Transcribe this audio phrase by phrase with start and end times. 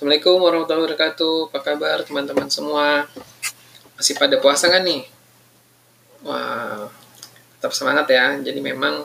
[0.00, 1.52] Assalamualaikum warahmatullahi wabarakatuh.
[1.52, 3.04] Apa kabar teman-teman semua?
[4.00, 5.04] Masih pada puasa kan nih?
[6.24, 6.88] Wah,
[7.60, 8.32] tetap semangat ya.
[8.40, 9.04] Jadi memang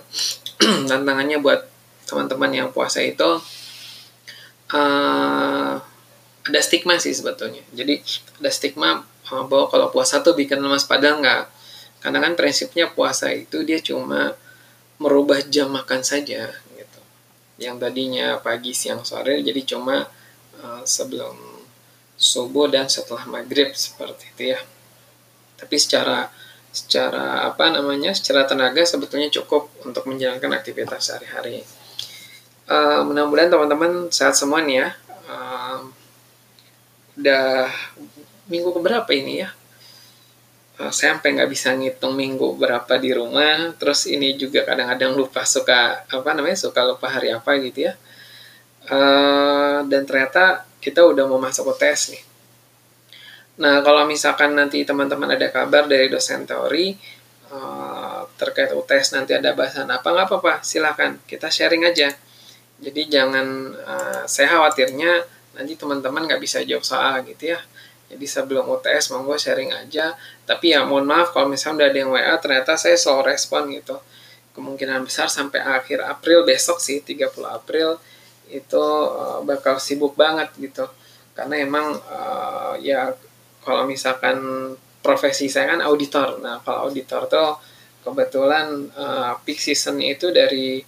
[0.88, 1.68] tantangannya buat
[2.08, 3.28] teman-teman yang puasa itu
[4.72, 5.76] uh,
[6.48, 7.68] ada stigma sih sebetulnya.
[7.76, 8.00] Jadi
[8.40, 11.44] ada stigma uh, bahwa kalau puasa tuh bikin lemas padahal nggak.
[12.08, 14.40] Karena kan prinsipnya puasa itu dia cuma
[15.04, 17.00] merubah jam makan saja gitu.
[17.60, 20.08] Yang tadinya pagi, siang, sore jadi cuma
[20.66, 21.36] Eh, sebelum
[22.16, 24.60] subuh dan setelah maghrib seperti itu ya.
[25.60, 26.32] Tapi secara
[26.74, 31.64] secara apa namanya secara tenaga sebetulnya cukup untuk menjalankan aktivitas sehari-hari.
[32.66, 34.90] Uh, mudah-mudahan teman-teman sehat semua nih ya.
[35.30, 35.80] Uh,
[37.16, 37.70] udah
[38.50, 39.54] minggu keberapa ini ya?
[40.82, 43.76] Uh, saya sampai nggak bisa ngitung minggu berapa di rumah.
[43.78, 47.94] Terus ini juga kadang-kadang lupa suka apa namanya suka lupa hari apa gitu ya.
[48.86, 52.24] Uh, dan ternyata kita udah mau masuk UTS nih.
[53.56, 56.94] Nah, kalau misalkan nanti teman-teman ada kabar dari dosen teori
[57.50, 62.14] uh, terkait UTS nanti ada bahasan apa, nggak apa-apa, silahkan kita sharing aja.
[62.78, 65.24] Jadi jangan, uh, saya khawatirnya
[65.56, 67.60] nanti teman-teman nggak bisa jawab soal gitu ya.
[68.06, 70.14] Jadi sebelum UTS monggo sharing aja.
[70.46, 73.98] Tapi ya mohon maaf kalau misalnya udah ada yang WA ternyata saya slow respon gitu.
[74.54, 77.98] Kemungkinan besar sampai akhir April besok sih 30 April
[78.50, 80.86] itu uh, bakal sibuk banget gitu.
[81.36, 83.12] Karena emang uh, ya
[83.66, 84.38] kalau misalkan
[85.02, 86.40] profesi saya kan auditor.
[86.42, 87.58] Nah kalau auditor tuh
[88.06, 90.82] kebetulan uh, peak season itu dari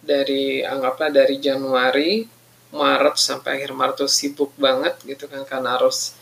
[0.00, 2.24] dari anggaplah dari Januari
[2.70, 5.42] Maret sampai akhir Maret tuh sibuk banget gitu kan.
[5.44, 6.14] Karena harus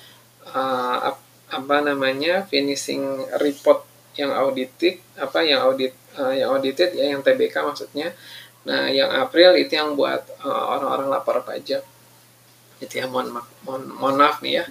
[0.50, 1.14] uh,
[1.48, 7.54] apa namanya finishing report yang audited apa yang audit uh, yang audited ya yang TBK
[7.62, 8.10] maksudnya
[8.68, 11.80] Nah, yang April itu yang buat uh, orang-orang lapor pajak.
[12.84, 13.32] Itu ya, mohon,
[13.64, 14.64] mohon, mohon maaf nih ya.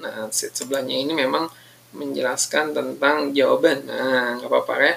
[0.00, 1.50] Nah, sheet sebelahnya ini memang
[1.92, 3.84] menjelaskan tentang jawaban.
[3.84, 4.94] Nah, nggak apa-apa ya.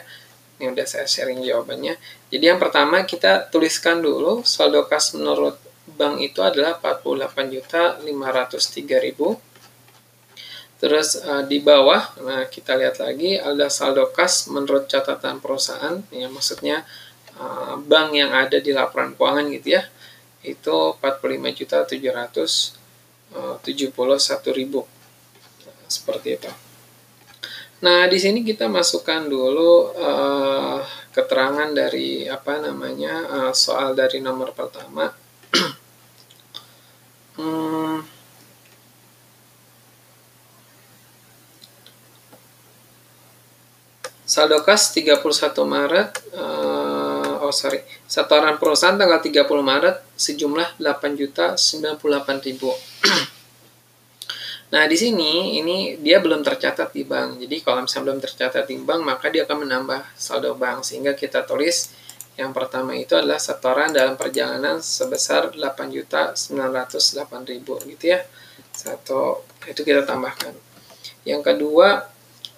[0.57, 2.01] Ini udah saya sharing jawabannya.
[2.34, 9.06] Jadi yang pertama kita tuliskan dulu saldo kas menurut bank itu adalah 48 juta 503
[9.06, 9.38] ribu.
[10.78, 16.29] Terus uh, di bawah, nah kita lihat lagi ada saldo kas menurut catatan perusahaan, ya
[16.29, 16.85] maksudnya
[17.41, 19.81] uh, bank yang ada di laporan keuangan gitu ya,
[20.45, 22.78] itu 45 juta 771
[24.53, 24.85] ribu,
[25.89, 26.67] seperti itu.
[27.78, 30.82] Nah di sini kita masukkan dulu uh,
[31.14, 35.10] keterangan dari apa namanya uh, soal dari nomor pertama.
[37.38, 38.01] Hmm,
[44.25, 45.22] saldo kas 31
[45.69, 47.86] Maret uh, oh sorry.
[48.10, 52.74] Setoran perusahaan tanggal 30 Maret sejumlah 8 juta 98 ribu
[54.68, 57.40] Nah, di sini ini dia belum tercatat di bank.
[57.40, 61.48] Jadi kalau misalnya belum tercatat di bank, maka dia akan menambah saldo bank sehingga kita
[61.48, 61.96] tulis
[62.36, 68.19] yang pertama itu adalah setoran dalam perjalanan sebesar 8.908.000 gitu ya.
[68.75, 70.54] Satu itu kita tambahkan.
[71.24, 72.04] Yang kedua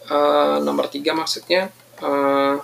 [0.09, 1.71] uh, nomor tiga maksudnya
[2.01, 2.59] uh,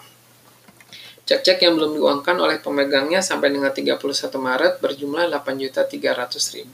[1.25, 3.97] Cek-cek yang belum diuangkan oleh pemegangnya sampai dengan 31
[4.37, 6.69] Maret berjumlah 8.300.000.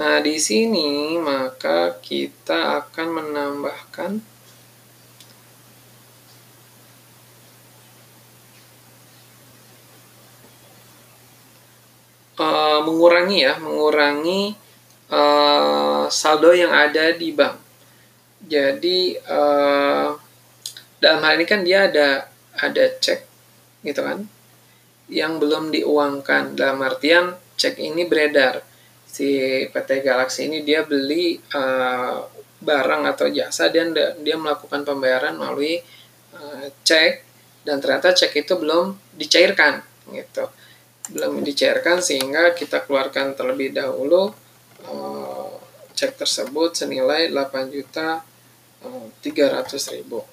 [0.00, 4.10] Nah, di sini maka kita akan menambahkan
[12.40, 14.56] uh, mengurangi ya, mengurangi
[15.12, 17.60] uh, saldo yang ada di bank.
[18.48, 20.16] Jadi uh,
[20.96, 22.24] dalam hal ini kan dia ada
[22.56, 23.20] ada cek
[23.84, 24.24] gitu kan
[25.12, 28.69] yang belum diuangkan dalam artian cek ini beredar
[29.10, 32.22] si PT Galaxy ini dia beli uh,
[32.62, 33.90] barang atau jasa dan
[34.22, 35.82] dia melakukan pembayaran melalui
[36.38, 37.26] uh, cek
[37.66, 39.82] dan ternyata cek itu belum dicairkan
[40.14, 40.46] gitu
[41.10, 44.30] belum dicairkan sehingga kita keluarkan terlebih dahulu
[44.86, 45.50] uh,
[45.98, 48.22] cek tersebut senilai 8 juta
[49.20, 50.24] tiga ratus ribu.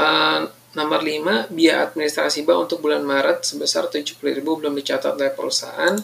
[0.00, 0.40] uh,
[0.78, 5.98] nomor 5, biaya administrasi bank untuk bulan Maret sebesar 70.000 belum dicatat oleh perusahaan.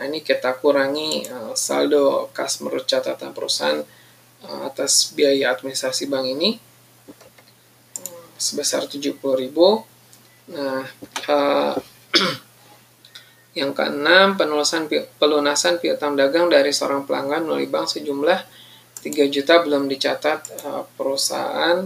[0.00, 3.84] Nah, ini kita kurangi uh, saldo kas menurut catatan perusahaan
[4.48, 6.56] uh, atas biaya administrasi bank ini
[8.08, 9.20] uh, sebesar 70.000.
[10.56, 10.88] Nah,
[11.28, 11.76] uh,
[13.60, 14.88] yang keenam, penulisan
[15.20, 18.40] pelunasan piutang dagang dari seorang pelanggan melalui bank sejumlah
[19.04, 20.48] 3 juta belum dicatat
[20.96, 21.84] perusahaan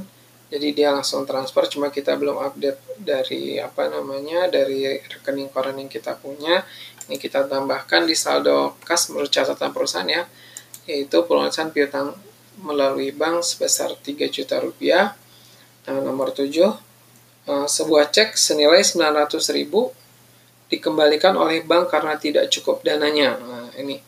[0.55, 5.91] jadi dia langsung transfer cuma kita belum update dari apa namanya dari rekening koran yang
[5.91, 6.63] kita punya
[7.09, 10.25] ini kita tambahkan di saldo kas menurut catatan perusahaan ya
[10.85, 12.13] yaitu pelunasan piutang
[12.61, 15.17] melalui bank sebesar 3 juta rupiah.
[15.85, 16.49] Nah, nomor 7
[17.49, 19.93] uh, sebuah cek senilai 900 ribu
[20.73, 23.37] dikembalikan oleh bank karena tidak cukup dananya.
[23.37, 24.01] Nah ini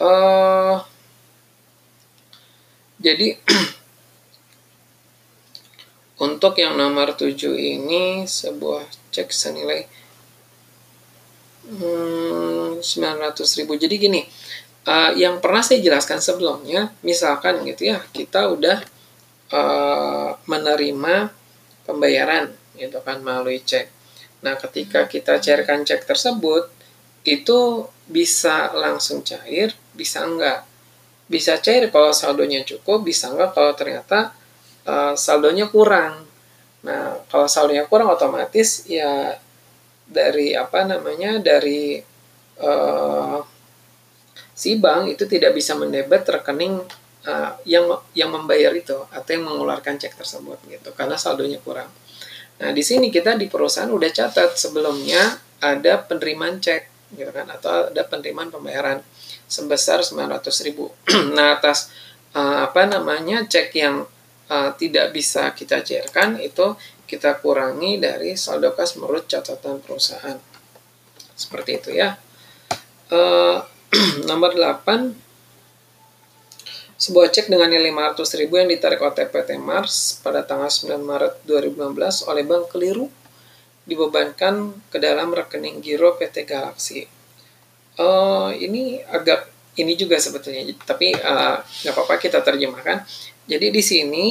[0.00, 0.80] uh,
[2.96, 3.36] jadi
[6.26, 9.84] untuk yang nomor 7 ini sebuah cek senilai
[11.66, 13.78] hmm, 900 ribu.
[13.78, 14.22] Jadi gini,
[14.88, 18.78] uh, yang pernah saya jelaskan sebelumnya, misalkan gitu ya, kita udah
[19.54, 21.30] uh, menerima
[21.86, 23.90] pembayaran gitu kan melalui cek.
[24.42, 26.66] Nah, ketika kita cairkan cek tersebut,
[27.22, 30.66] itu bisa langsung cair, bisa enggak
[31.32, 34.36] bisa cair kalau saldonya cukup, bisa nggak kalau ternyata
[34.84, 36.28] uh, saldonya kurang.
[36.84, 39.40] Nah, kalau saldonya kurang otomatis ya
[40.12, 41.96] dari apa namanya dari
[42.60, 43.40] uh,
[44.52, 46.78] si bank itu tidak bisa mendebet rekening
[47.26, 51.88] uh, yang yang membayar itu atau yang mengeluarkan cek tersebut gitu karena saldonya kurang.
[52.62, 57.90] Nah, di sini kita di perusahaan udah catat sebelumnya ada penerimaan cek gitu kan atau
[57.90, 59.02] ada penerimaan pembayaran
[59.48, 60.92] sebesar 900 ribu.
[61.36, 61.90] nah atas
[62.36, 64.06] uh, apa namanya cek yang
[64.48, 66.76] uh, tidak bisa kita cairkan itu
[67.06, 70.38] kita kurangi dari saldo kas menurut catatan perusahaan.
[71.36, 72.16] Seperti itu ya.
[73.12, 73.60] Uh,
[74.28, 75.32] nomor 8
[77.02, 81.42] sebuah cek dengan nilai 500 ribu yang ditarik OTP PT Mars pada tanggal 9 Maret
[81.50, 83.10] 2015 oleh bank keliru
[83.82, 87.02] dibebankan ke dalam rekening giro PT Galaxy
[87.98, 89.50] uh, ini agak
[89.82, 93.02] ini juga sebetulnya tapi uh, nggak apa-apa kita terjemahkan
[93.50, 94.26] jadi di sini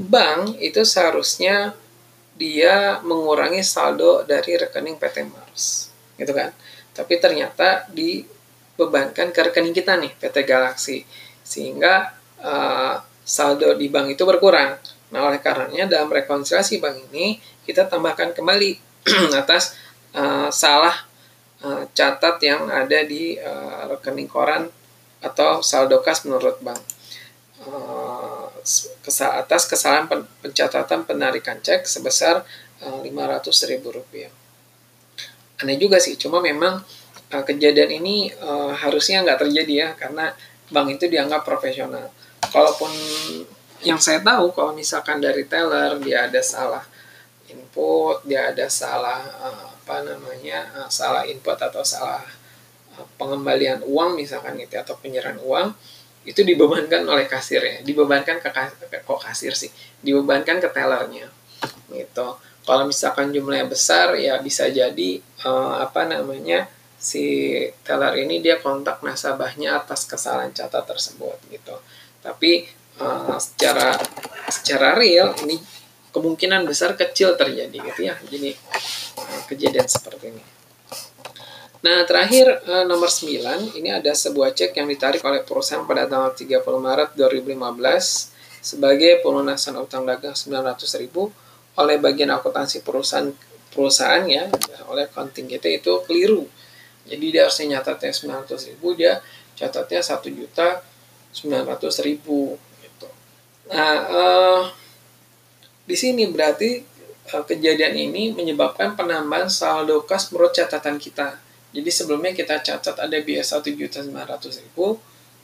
[0.00, 1.76] bank itu seharusnya
[2.38, 6.54] dia mengurangi saldo dari rekening PT Mars gitu kan
[6.94, 11.02] tapi ternyata dibebankan ke rekening kita nih PT Galaxy
[11.42, 14.78] sehingga uh, saldo di bank itu berkurang
[15.10, 18.78] nah oleh karenanya dalam rekonsiliasi bank ini kita tambahkan kembali
[19.40, 19.76] atas
[20.14, 20.94] uh, salah
[21.62, 24.70] uh, catat yang ada di uh, rekening koran
[25.18, 26.78] atau saldo kas menurut bank.
[27.58, 28.46] Uh,
[29.18, 30.06] atas kesalahan
[30.38, 32.46] pencatatan penarikan cek sebesar
[33.66, 34.30] ribu rupiah.
[35.58, 36.78] Aneh juga sih, cuma memang
[37.34, 38.30] uh, kejadian ini
[38.78, 40.30] harusnya nggak terjadi ya, karena
[40.70, 42.14] bank itu dianggap profesional.
[42.54, 42.94] Kalaupun
[43.82, 46.86] yang saya tahu, kalau misalkan dari teller dia ada salah
[47.50, 49.24] input, dia ada salah
[49.88, 52.22] apa namanya salah input atau salah
[53.16, 55.72] pengembalian uang misalkan gitu atau penyerahan uang
[56.24, 57.76] itu dibebankan oleh kasir ya.
[57.82, 58.50] Dibebankan ke,
[59.04, 59.70] kok kasir sih?
[60.02, 61.28] Dibebankan ke tellernya.
[61.90, 62.26] Gitu.
[62.68, 65.10] Kalau misalkan jumlahnya besar ya bisa jadi
[65.48, 66.68] uh, apa namanya
[67.00, 67.54] si
[67.86, 71.80] teller ini dia kontak nasabahnya atas kesalahan catat tersebut gitu.
[72.20, 72.68] Tapi
[73.00, 73.96] uh, secara
[74.52, 75.56] secara real ini
[76.12, 78.18] kemungkinan besar kecil terjadi gitu ya.
[78.26, 80.57] Jadi eh, kejadian seperti ini.
[81.78, 86.34] Nah, terakhir eh, nomor 9, ini ada sebuah cek yang ditarik oleh perusahaan pada tanggal
[86.34, 87.54] 30 Maret 2015
[88.58, 91.06] sebagai pelunasan utang dagang 900.000
[91.78, 93.30] oleh bagian akuntansi perusahaan
[93.70, 94.50] perusahaan ya
[94.90, 96.50] oleh accounting kita itu keliru.
[97.06, 99.22] Jadi dia harusnya nyatatnya 900.000 dia
[99.54, 100.82] catatnya 1 juta
[101.30, 102.18] 900.000
[102.82, 103.08] gitu.
[103.70, 104.62] Nah, uh,
[105.86, 106.82] di sini berarti
[107.30, 111.38] uh, kejadian ini menyebabkan penambahan saldo kas menurut catatan kita.
[111.72, 114.08] Jadi sebelumnya kita catat ada biaya 1.900.000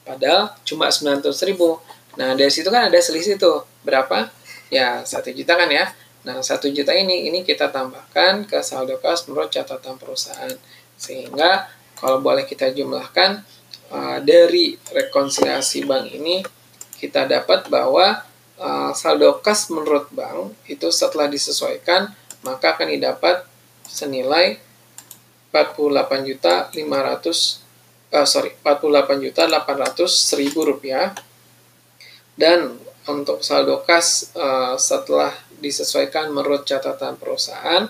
[0.05, 2.21] padahal cuma 900.000.
[2.21, 3.67] Nah, dari situ kan ada selisih tuh.
[3.85, 4.33] Berapa?
[4.73, 5.93] Ya, 1 juta kan ya.
[6.25, 10.57] Nah, satu juta ini ini kita tambahkan ke saldo kas menurut catatan perusahaan.
[10.97, 11.69] Sehingga
[12.01, 13.45] kalau boleh kita jumlahkan
[13.93, 16.41] uh, dari rekonsiliasi bank ini
[16.97, 18.25] kita dapat bahwa
[18.57, 22.09] uh, saldo kas menurut bank itu setelah disesuaikan
[22.41, 23.45] maka akan didapat
[23.85, 24.64] senilai
[25.55, 31.15] 48 juta 500 uh, sorry 48 juta 800 seribu rupiah
[32.35, 32.75] dan
[33.07, 35.31] untuk saldo kas uh, setelah
[35.63, 37.87] disesuaikan menurut catatan perusahaan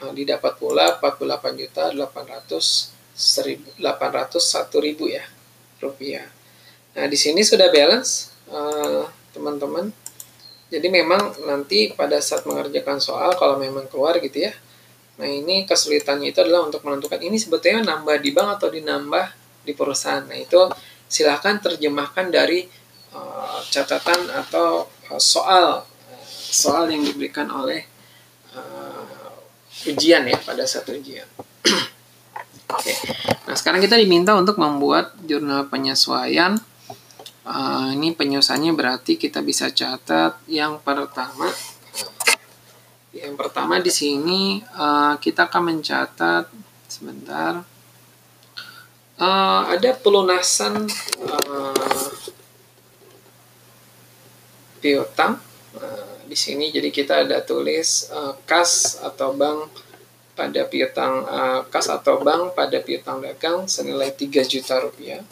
[0.00, 3.80] uh, didapat pula 48 juta 800 801
[4.84, 5.24] ribu ya
[5.80, 6.28] rupiah.
[6.96, 9.88] Nah di sini sudah balance eh, teman-teman.
[9.88, 10.04] Uh,
[10.66, 14.52] Jadi memang nanti pada saat mengerjakan soal kalau memang keluar gitu ya.
[15.16, 19.26] Nah ini kesulitannya itu adalah untuk menentukan ini sebetulnya nambah di bank atau dinambah
[19.64, 20.24] di perusahaan.
[20.28, 20.60] Nah itu
[21.08, 22.68] silahkan terjemahkan dari
[23.16, 25.88] uh, catatan atau uh, soal
[26.26, 27.88] soal yang diberikan oleh
[28.52, 31.26] uh, ujian ya pada saat ujian.
[32.66, 32.96] Oke, okay.
[33.46, 36.58] nah sekarang kita diminta untuk membuat jurnal penyesuaian.
[37.46, 41.46] Uh, ini penyesuaiannya berarti kita bisa catat yang pertama.
[43.16, 46.52] Yang pertama di sini uh, kita akan mencatat
[46.84, 47.64] sebentar.
[49.16, 50.84] Uh, ada pelunasan
[51.24, 52.12] uh,
[54.84, 55.40] piutang.
[55.72, 59.72] Uh, di sini jadi kita ada tulis uh, kas atau bank
[60.36, 65.24] pada piutang uh, kas atau bank pada piutang dagang senilai 3 juta rupiah.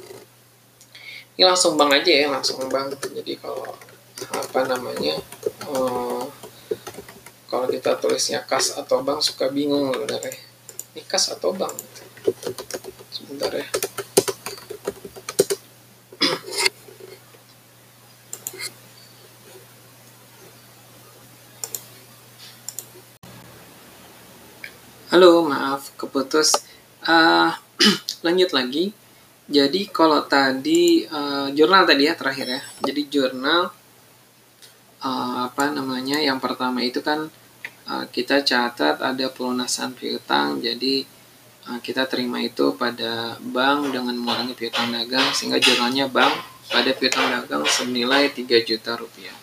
[1.36, 2.96] Ini langsung bank aja ya, langsung bank.
[2.96, 3.76] Jadi kalau
[4.32, 5.20] apa namanya
[5.68, 6.24] uh,
[7.54, 10.34] kalau kita tulisnya kas atau bank suka bingung sebenarnya.
[10.90, 11.70] Ini kas atau bank?
[13.14, 13.62] Sebentar ya.
[25.14, 26.58] Halo, maaf keputus.
[27.06, 27.54] Uh,
[28.26, 28.90] lanjut lagi.
[29.46, 32.60] Jadi kalau tadi uh, jurnal tadi ya terakhir ya.
[32.82, 33.70] Jadi jurnal
[35.06, 36.18] uh, apa namanya?
[36.18, 37.30] Yang pertama itu kan
[37.88, 40.60] uh, kita catat ada pelunasan piutang.
[40.60, 41.04] Jadi
[41.68, 46.32] uh, kita terima itu pada bank dengan mengurangi piutang dagang sehingga jurnalnya bank
[46.68, 49.36] pada piutang dagang senilai 3 juta rupiah.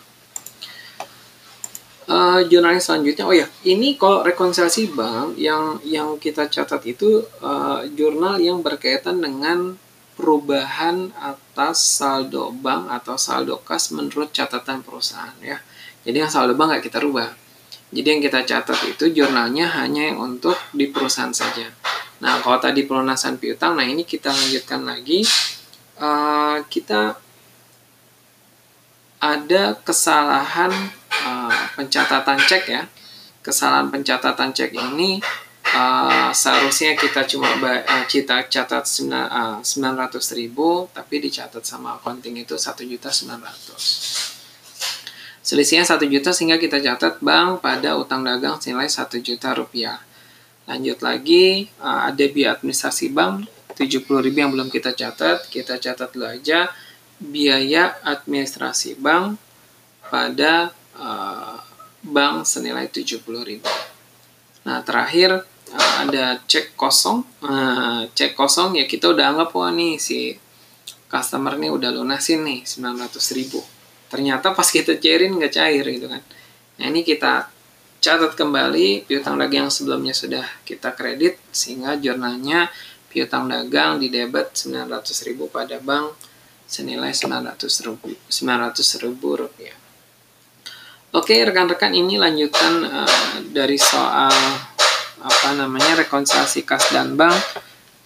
[2.02, 7.86] Uh, jurnal selanjutnya oh ya ini kalau rekonsiliasi bank yang yang kita catat itu uh,
[7.94, 9.78] jurnal yang berkaitan dengan
[10.18, 15.62] perubahan atas saldo bank atau saldo kas menurut catatan perusahaan ya.
[16.02, 17.41] Jadi yang saldo bank nggak kita rubah
[17.92, 21.68] jadi yang kita catat itu jurnalnya hanya yang untuk di perusahaan saja
[22.18, 25.22] nah kalau tadi pelunasan piutang nah ini kita lanjutkan lagi
[26.02, 27.20] uh, kita
[29.22, 30.74] ada kesalahan
[31.22, 32.82] uh, pencatatan cek ya.
[33.38, 35.22] Kesalahan pencatatan cek ini
[35.78, 42.58] uh, seharusnya kita cuma uh, kita catat uh, 900 ribu tapi dicatat sama accounting itu
[42.58, 43.30] 1.900.
[45.52, 50.00] Selisihnya 1 juta sehingga kita catat bank pada utang dagang senilai 1 juta rupiah.
[50.64, 53.44] Lanjut lagi, uh, ada biaya administrasi bank
[53.76, 56.72] 70.000 yang belum kita catat, kita catat dulu aja
[57.20, 59.36] biaya administrasi bank
[60.08, 61.60] pada uh,
[62.00, 63.60] bank senilai 70.000.
[64.64, 67.28] Nah, terakhir uh, ada cek kosong.
[67.44, 70.32] Uh, cek kosong ya kita udah anggap wah nih si
[71.12, 73.71] customer nih udah lunasin nih 900.000.
[74.12, 76.20] Ternyata pas kita cairin nggak cair gitu kan.
[76.76, 77.48] Nah, ini kita
[78.04, 82.68] catat kembali piutang dagang yang sebelumnya sudah kita kredit sehingga jurnalnya
[83.08, 86.12] piutang dagang di debit 900.000 pada bank
[86.68, 89.76] senilai 900 ribu, 900 ribu rupiah.
[91.12, 94.32] Oke, rekan-rekan ini lanjutan uh, dari soal
[95.20, 97.36] apa namanya rekonsiliasi kas dan bank.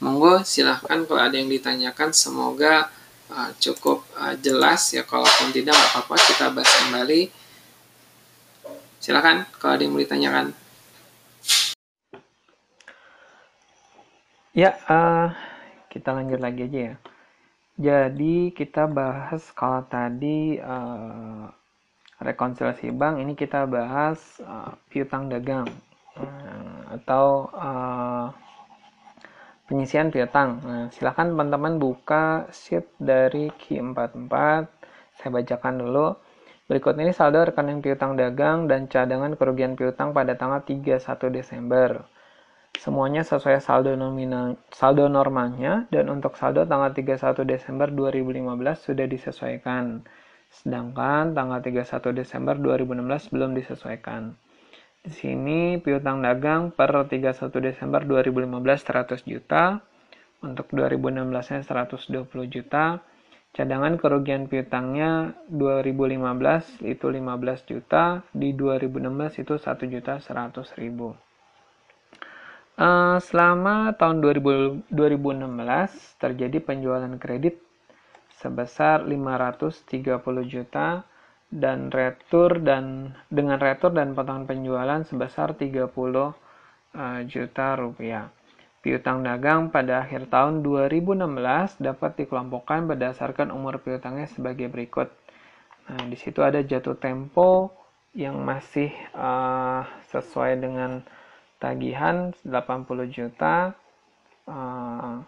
[0.02, 2.90] Monggo silahkan kalau ada yang ditanyakan semoga
[3.30, 7.22] uh, cukup uh, jelas ya kalaupun tidak apa-apa kita bahas kembali.
[9.02, 10.46] Silahkan kalau ada yang mau ditanyakan.
[14.56, 15.36] Ya, uh,
[15.92, 16.94] kita lanjut lagi aja ya.
[17.76, 21.44] Jadi kita bahas kalau tadi uh,
[22.16, 25.68] rekonsiliasi bank ini kita bahas uh, piutang dagang
[26.16, 28.32] uh, atau uh,
[29.66, 30.62] penyisian piutang.
[30.62, 34.32] Nah, silahkan teman-teman buka sheet dari Q44.
[35.18, 36.08] Saya bacakan dulu.
[36.66, 40.98] Berikut ini saldo rekening piutang dagang dan cadangan kerugian piutang pada tanggal 31
[41.30, 42.02] Desember.
[42.76, 50.02] Semuanya sesuai saldo nominal saldo normalnya dan untuk saldo tanggal 31 Desember 2015 sudah disesuaikan.
[50.50, 54.36] Sedangkan tanggal 31 Desember 2016 belum disesuaikan.
[55.06, 57.30] Di sini piutang dagang per 31
[57.62, 58.50] Desember 2015
[58.82, 59.78] 100 juta,
[60.42, 62.98] untuk 2016-nya 120 juta,
[63.54, 67.22] cadangan kerugian piutangnya 2015 itu 15
[67.70, 71.14] juta, di 2016 itu 1 juta 100 ribu.
[72.74, 77.62] Uh, selama tahun 2000, 2016 terjadi penjualan kredit
[78.42, 79.86] sebesar 530
[80.50, 81.06] juta
[81.50, 86.32] dan retur dan dengan retur dan potongan penjualan sebesar 30 uh,
[86.96, 88.28] eh, juta rupiah.
[88.82, 95.10] Piutang dagang pada akhir tahun 2016 dapat dikelompokkan berdasarkan umur piutangnya sebagai berikut.
[95.90, 97.74] Nah, di situ ada jatuh tempo
[98.14, 101.02] yang masih uh, sesuai dengan
[101.58, 103.74] tagihan 80 juta
[104.46, 105.18] uh,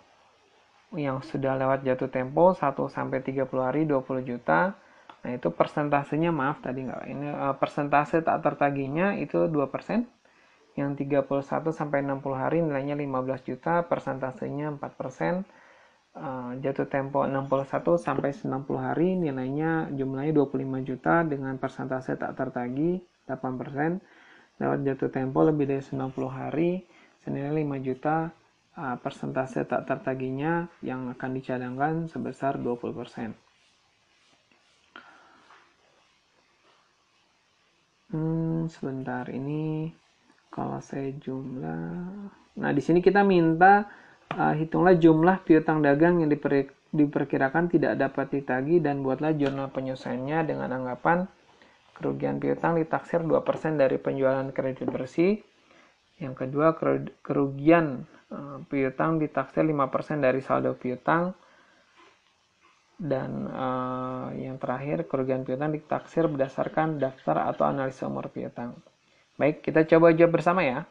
[0.97, 4.73] yang sudah lewat jatuh tempo 1 sampai 30 hari 20 juta
[5.19, 10.07] Nah, itu persentasenya maaf tadi nggak ini uh, persentase tak tertagihnya itu 2%.
[10.79, 15.43] Yang 31 sampai 60 hari nilainya 15 juta, persentasenya 4%.
[16.19, 23.03] Uh, jatuh tempo 61 sampai 90 hari nilainya jumlahnya 25 juta dengan persentase tak tertagih
[23.27, 23.99] 8%.
[24.59, 26.87] Lewat jatuh tempo lebih dari 90 hari
[27.23, 28.31] senilai 5 juta
[28.79, 33.48] uh, persentase tak tertagihnya yang akan dicadangkan sebesar 20%.
[38.69, 39.89] Sebentar ini
[40.53, 41.93] kalau saya jumlah.
[42.59, 43.89] Nah, di sini kita minta
[44.35, 50.39] uh, hitunglah jumlah piutang dagang yang diper, diperkirakan tidak dapat ditagi dan buatlah jurnal penyelesaiannya
[50.45, 51.29] dengan anggapan
[51.99, 53.43] kerugian piutang ditaksir 2%
[53.75, 55.43] dari penjualan kredit bersih.
[56.23, 56.75] Yang kedua,
[57.23, 61.35] kerugian uh, piutang ditaksir 5% dari saldo piutang
[62.99, 68.75] dan uh, yang terakhir kerugian piutang ditaksir berdasarkan daftar atau analisa umur piutang.
[69.39, 70.83] Baik, kita coba jawab bersama ya.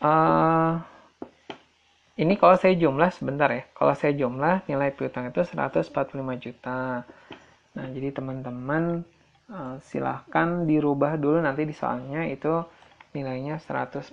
[0.00, 0.76] Uh,
[2.20, 3.64] ini kalau saya jumlah sebentar ya.
[3.72, 5.88] Kalau saya jumlah nilai piutang itu 145
[6.36, 7.08] juta.
[7.72, 9.08] Nah, jadi teman-teman
[9.48, 12.60] uh, silahkan dirubah dulu nanti di soalnya itu
[13.16, 14.12] nilainya 145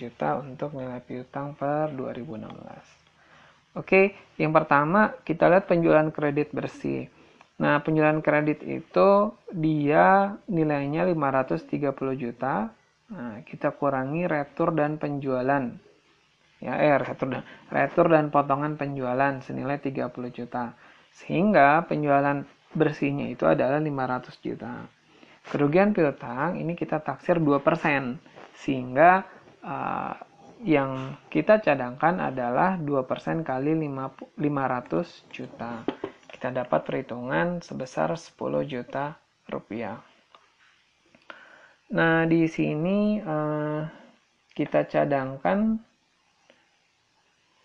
[0.00, 3.01] juta untuk nilai piutang per 2016.
[3.72, 7.08] Oke, yang pertama kita lihat penjualan kredit bersih.
[7.56, 12.68] Nah, penjualan kredit itu dia nilainya 530 juta.
[13.12, 15.72] Nah, kita kurangi retur dan penjualan.
[16.60, 20.76] Ya, eh, retur dan, retur dan potongan penjualan senilai 30 juta.
[21.12, 22.44] Sehingga penjualan
[22.76, 24.84] bersihnya itu adalah 500 juta.
[25.48, 28.20] Kerugian piutang ini kita taksir 2%.
[28.52, 29.24] Sehingga
[29.64, 30.14] uh,
[30.62, 34.38] yang kita cadangkan adalah 2% kali 500
[35.34, 35.82] juta.
[36.30, 39.18] Kita dapat perhitungan sebesar 10 juta
[39.50, 39.98] rupiah.
[41.92, 43.84] Nah, di sini uh,
[44.54, 45.82] kita cadangkan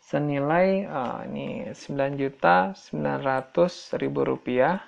[0.01, 4.81] senilai uh, ini 9 juta 900 ribu rupiah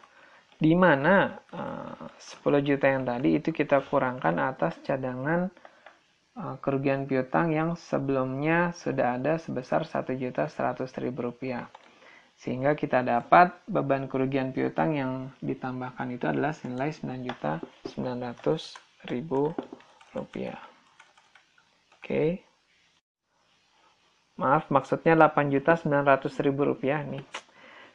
[0.59, 5.68] di mana uh, 10 juta yang tadi itu kita kurangkan atas cadangan Eh,
[6.63, 10.87] kerugian piutang yang sebelumnya sudah ada sebesar Rp1.100.000.
[12.39, 19.31] Sehingga kita dapat beban kerugian piutang yang ditambahkan itu adalah senilai Rp9.900.000.
[21.99, 22.23] Oke.
[24.39, 27.27] Maaf, maksudnya Rp8.900.000 nih.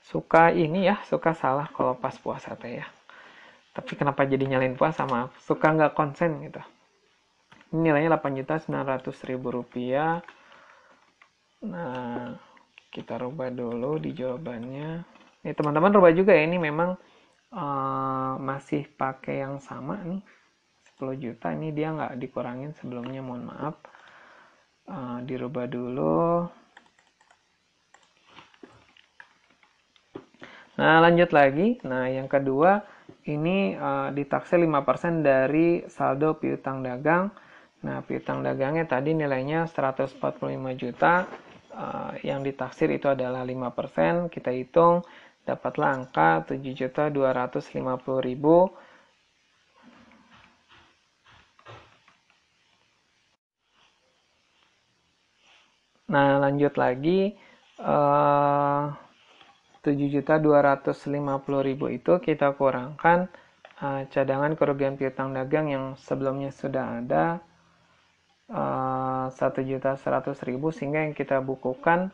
[0.05, 2.87] Suka ini ya, suka salah kalau pas puasa teh ya.
[3.73, 5.33] Tapi kenapa jadi nyalain puasa, maaf.
[5.41, 6.61] Suka nggak konsen gitu
[7.75, 10.23] nilainya 8.900.000 rupiah.
[11.67, 12.39] Nah
[12.95, 15.03] kita rubah dulu di jawabannya.
[15.43, 16.95] Ini teman-teman rubah juga ya ini memang
[17.51, 20.23] uh, masih pakai yang sama nih
[20.95, 21.51] 10 juta.
[21.51, 23.75] Ini dia nggak dikurangin sebelumnya mohon maaf.
[24.87, 26.47] Uh, dirubah dulu.
[30.79, 31.83] Nah lanjut lagi.
[31.83, 32.87] Nah yang kedua
[33.27, 37.33] ini uh, ditaksir 5% dari saldo piutang dagang
[37.85, 40.17] Nah, piutang dagangnya tadi nilainya 145
[40.73, 41.29] juta,
[41.77, 45.05] uh, yang ditaksir itu adalah 5%, kita hitung
[45.45, 47.13] dapatlah angka 7.250.000
[56.05, 57.33] Nah, lanjut lagi
[57.81, 58.93] uh,
[59.83, 63.33] 7.250.000 itu kita kurangkan
[63.81, 67.41] uh, cadangan kerugian piutang dagang yang sebelumnya sudah ada
[68.51, 72.13] uh, 1.100.000 sehingga yang kita bukukan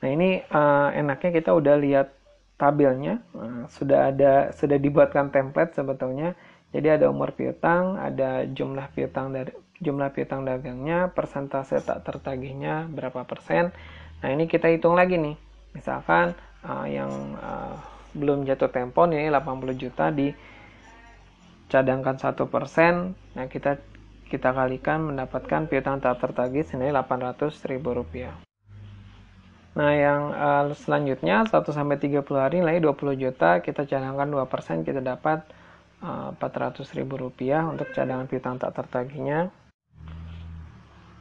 [0.00, 2.08] Nah, ini uh, enaknya kita udah lihat
[2.56, 6.32] tabelnya, uh, sudah ada sudah dibuatkan template sebetulnya.
[6.70, 13.24] Jadi ada umur piutang, ada jumlah piutang dari jumlah piutang dagangnya, persentase tak tertagihnya berapa
[13.24, 13.72] persen.
[14.20, 15.36] Nah ini kita hitung lagi nih.
[15.72, 17.80] Misalkan uh, yang uh,
[18.12, 23.14] belum jatuh tempo ini 80 juta dicadangkan satu persen.
[23.34, 23.78] Nah kita
[24.30, 28.38] kita kalikan mendapatkan piutang tak tertagih senilai 800 ribu rupiah.
[29.70, 35.02] Nah, yang uh, selanjutnya 1 sampai 30 hari nilai 20 juta, kita cadangkan 2%, kita
[35.02, 35.46] dapat
[36.02, 39.50] uh, 400 ribu rupiah untuk cadangan piutang tak tertagihnya.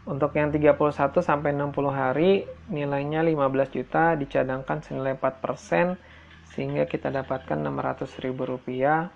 [0.09, 0.73] Untuk yang 31
[1.21, 5.93] sampai 60 hari nilainya 15 juta dicadangkan senilai 4%
[6.49, 9.13] sehingga kita dapatkan 600 ribu rupiah.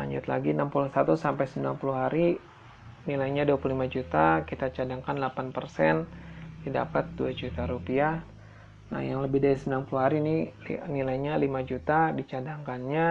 [0.00, 2.40] Lanjut lagi 61 sampai 90 hari
[3.04, 8.24] nilainya 25 juta kita cadangkan 8% didapat 2 juta rupiah.
[8.88, 10.36] Nah yang lebih dari 90 hari ini
[10.88, 13.06] nilainya 5 juta dicadangkannya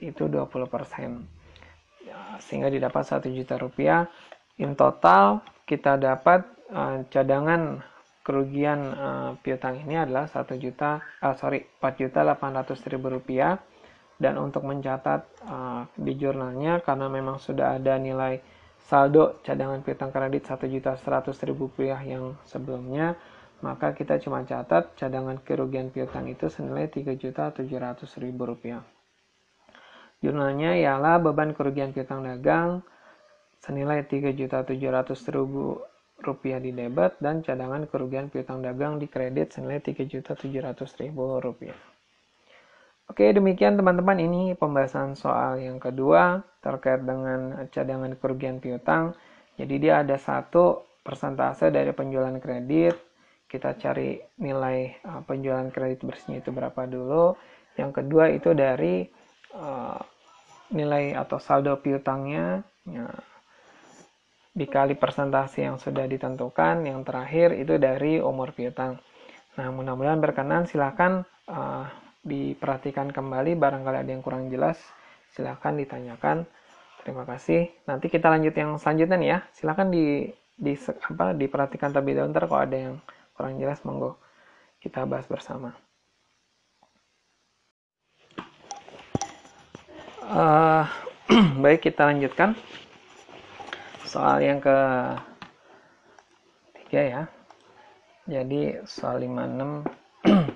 [0.00, 0.48] itu 20%
[2.08, 4.08] ya, sehingga didapat 1 juta rupiah.
[4.60, 7.80] In total kita dapat uh, cadangan
[8.20, 13.56] kerugian uh, piutang ini adalah 1 juta uh, sorry 4 juta 800 ribu rupiah
[14.20, 18.36] dan untuk mencatat uh, di jurnalnya karena memang sudah ada nilai
[18.86, 23.18] saldo cadangan piutang kredit 1 juta 100 ribu rupiah yang sebelumnya
[23.60, 28.80] maka kita cuma catat cadangan kerugian piutang itu senilai 3 juta 700 ribu rupiah
[30.20, 32.84] jurnalnya ialah beban kerugian piutang dagang
[33.60, 35.36] senilai 3.700.000
[36.20, 41.76] rupiah di debit dan cadangan kerugian piutang dagang di kredit senilai 3.700.000 rupiah.
[43.10, 49.18] Oke, demikian teman-teman ini pembahasan soal yang kedua terkait dengan cadangan kerugian piutang.
[49.58, 52.94] Jadi dia ada satu persentase dari penjualan kredit.
[53.50, 57.34] Kita cari nilai uh, penjualan kredit bersihnya itu berapa dulu.
[57.74, 59.02] Yang kedua itu dari
[59.58, 59.98] uh,
[60.70, 62.62] nilai atau saldo piutangnya.
[62.86, 63.10] Ya,
[64.54, 66.86] dikali persentase yang sudah ditentukan.
[66.86, 69.02] Yang terakhir itu dari umur piutang.
[69.58, 70.70] Nah, mudah-mudahan berkenan.
[70.70, 71.90] Silahkan uh,
[72.24, 73.56] diperhatikan kembali.
[73.56, 74.80] Barangkali ada yang kurang jelas,
[75.32, 76.44] silahkan ditanyakan.
[77.04, 77.72] Terima kasih.
[77.88, 79.38] Nanti kita lanjut yang selanjutnya nih ya.
[79.56, 82.32] Silahkan di, di apa diperhatikan terlebih dahulu.
[82.32, 82.94] Ntar kalau ada yang
[83.32, 84.20] kurang jelas, monggo
[84.84, 85.72] kita bahas bersama.
[90.30, 90.86] Uh,
[91.64, 92.54] baik, kita lanjutkan
[94.10, 94.74] soal yang ke
[96.74, 97.22] tiga ya
[98.26, 99.86] jadi soal 56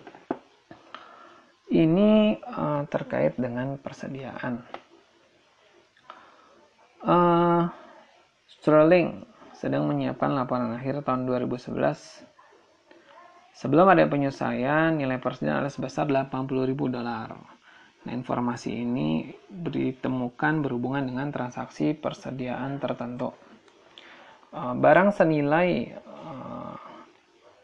[1.74, 4.62] ini uh, terkait dengan persediaan.
[7.02, 7.66] Uh,
[8.46, 11.74] Sterling sedang menyiapkan laporan akhir tahun 2011
[13.52, 17.28] sebelum ada penyelesaian nilai persediaan adalah sebesar 80.000 dolar.
[18.04, 23.32] Nah, informasi ini ditemukan berhubungan dengan transaksi persediaan tertentu.
[24.52, 25.96] Eh, barang senilai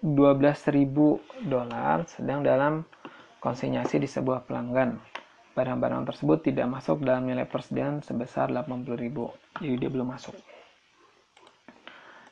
[0.01, 2.83] 12.000 eh, dolar sedang dalam
[3.41, 5.01] konsinyasi di sebuah pelanggan.
[5.57, 8.97] Barang-barang tersebut tidak masuk dalam nilai persediaan sebesar 80.000.
[9.59, 10.37] Jadi dia belum masuk.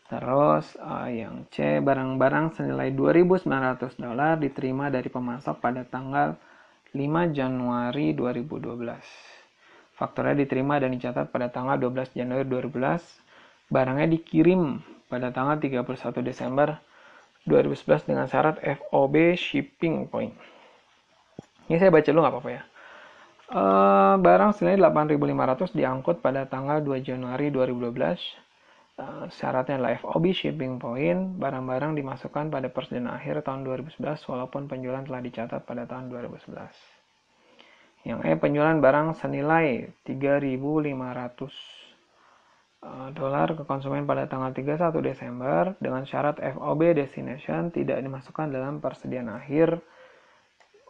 [0.09, 6.41] Terus uh, yang C, barang-barang senilai 2.900 dolar diterima dari pemasok pada tanggal
[6.97, 8.73] 5 Januari 2012.
[9.99, 13.69] Fakturnya diterima dan dicatat pada tanggal 12 Januari 2012.
[13.69, 14.81] Barangnya dikirim
[15.13, 16.81] pada tanggal 31 Desember
[17.45, 20.33] 2011 dengan syarat FOB shipping point.
[21.69, 22.63] Ini saya baca dulu nggak apa-apa ya.
[23.49, 28.49] Uh, barang senilai 8.500 diangkut pada tanggal 2 Januari 2012
[28.99, 33.95] Uh, syaratnya adalah FOB shipping point, barang-barang dimasukkan pada persediaan akhir tahun 2011
[34.27, 36.51] walaupun penjualan telah dicatat pada tahun 2011.
[38.03, 40.91] Yang E penjualan barang senilai 3.500
[42.83, 48.83] eh, dolar ke konsumen pada tanggal 31 Desember dengan syarat FOB destination tidak dimasukkan dalam
[48.83, 49.79] persediaan akhir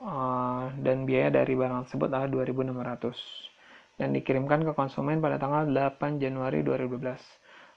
[0.02, 6.22] eh, dan biaya dari barang tersebut adalah 2.600 dan dikirimkan ke konsumen pada tanggal 8
[6.22, 7.18] Januari 2012.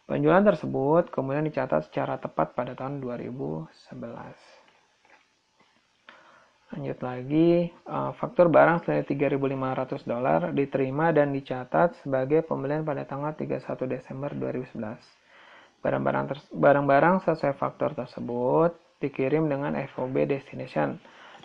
[0.06, 4.62] Penjualan tersebut kemudian dicatat secara tepat pada tahun 2011.
[6.72, 13.36] Lanjut lagi, eh, faktur barang senilai 3.500 dolar diterima dan dicatat sebagai pembelian pada tanggal
[13.36, 15.04] 31 Desember 2011.
[16.54, 21.02] Barang-barang sesuai faktur tersebut dikirim dengan FOB destination.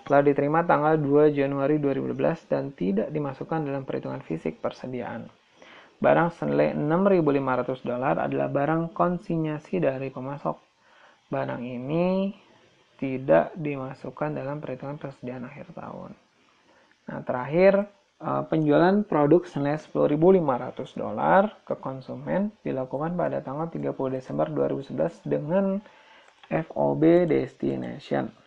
[0.06, 5.26] Telah diterima tanggal 2 Januari 2012 dan tidak dimasukkan dalam perhitungan fisik persediaan.
[5.98, 10.54] Barang senilai 6.500 dolar adalah barang konsinyasi dari pemasok.
[11.26, 12.30] Barang ini
[13.02, 16.14] tidak dimasukkan dalam perhitungan persediaan akhir tahun.
[17.10, 17.90] Nah, terakhir
[18.22, 25.82] eh, penjualan produk senilai 10.500 dolar ke konsumen dilakukan pada tanggal 30 Desember 2011 dengan
[26.46, 28.45] FOB destination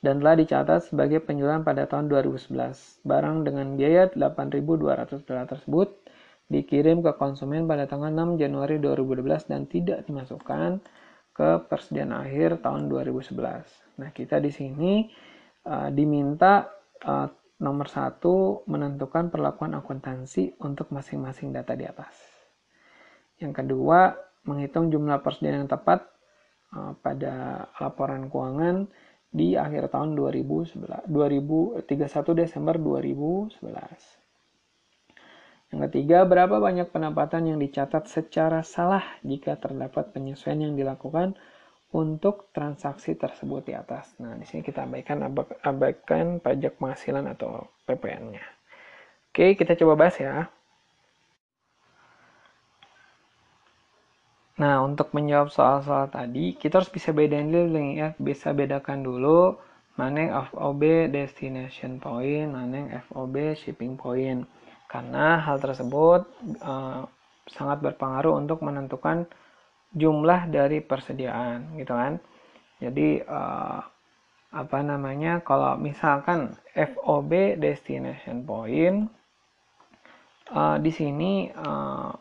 [0.00, 3.04] dan telah dicatat sebagai penjualan pada tahun 2011.
[3.04, 5.88] Barang dengan biaya 8.200 dolar tersebut
[6.50, 10.82] dikirim ke konsumen pada tanggal 6 Januari 2012 dan tidak dimasukkan
[11.36, 14.02] ke persediaan akhir tahun 2011.
[14.02, 14.92] Nah, kita di sini
[15.68, 16.66] uh, diminta
[17.06, 17.28] uh,
[17.60, 22.16] nomor satu menentukan perlakuan akuntansi untuk masing-masing data di atas.
[23.36, 24.16] Yang kedua,
[24.48, 26.08] menghitung jumlah persediaan yang tepat
[26.72, 28.88] uh, pada laporan keuangan
[29.30, 31.86] di akhir tahun 2011, 2031
[32.34, 34.20] Desember 2011.
[35.70, 41.38] Yang ketiga, berapa banyak pendapatan yang dicatat secara salah jika terdapat penyesuaian yang dilakukan
[41.94, 44.10] untuk transaksi tersebut di atas.
[44.18, 45.30] Nah, di sini kita abaikan
[45.62, 48.42] abaikan pajak penghasilan atau PPN-nya.
[49.30, 50.50] Oke, kita coba bahas ya.
[54.60, 59.56] Nah, untuk menjawab soal-soal tadi, kita harus bisa bedain dulu ya, bisa bedakan dulu
[59.96, 64.44] mana yang FOB destination point, mana yang FOB shipping point.
[64.84, 66.28] Karena hal tersebut
[66.60, 67.08] uh,
[67.48, 69.24] sangat berpengaruh untuk menentukan
[69.96, 72.20] jumlah dari persediaan gitu kan?
[72.84, 73.80] Jadi uh,
[74.50, 79.08] apa namanya kalau misalkan FOB destination point
[80.52, 82.12] uh, di sini uh,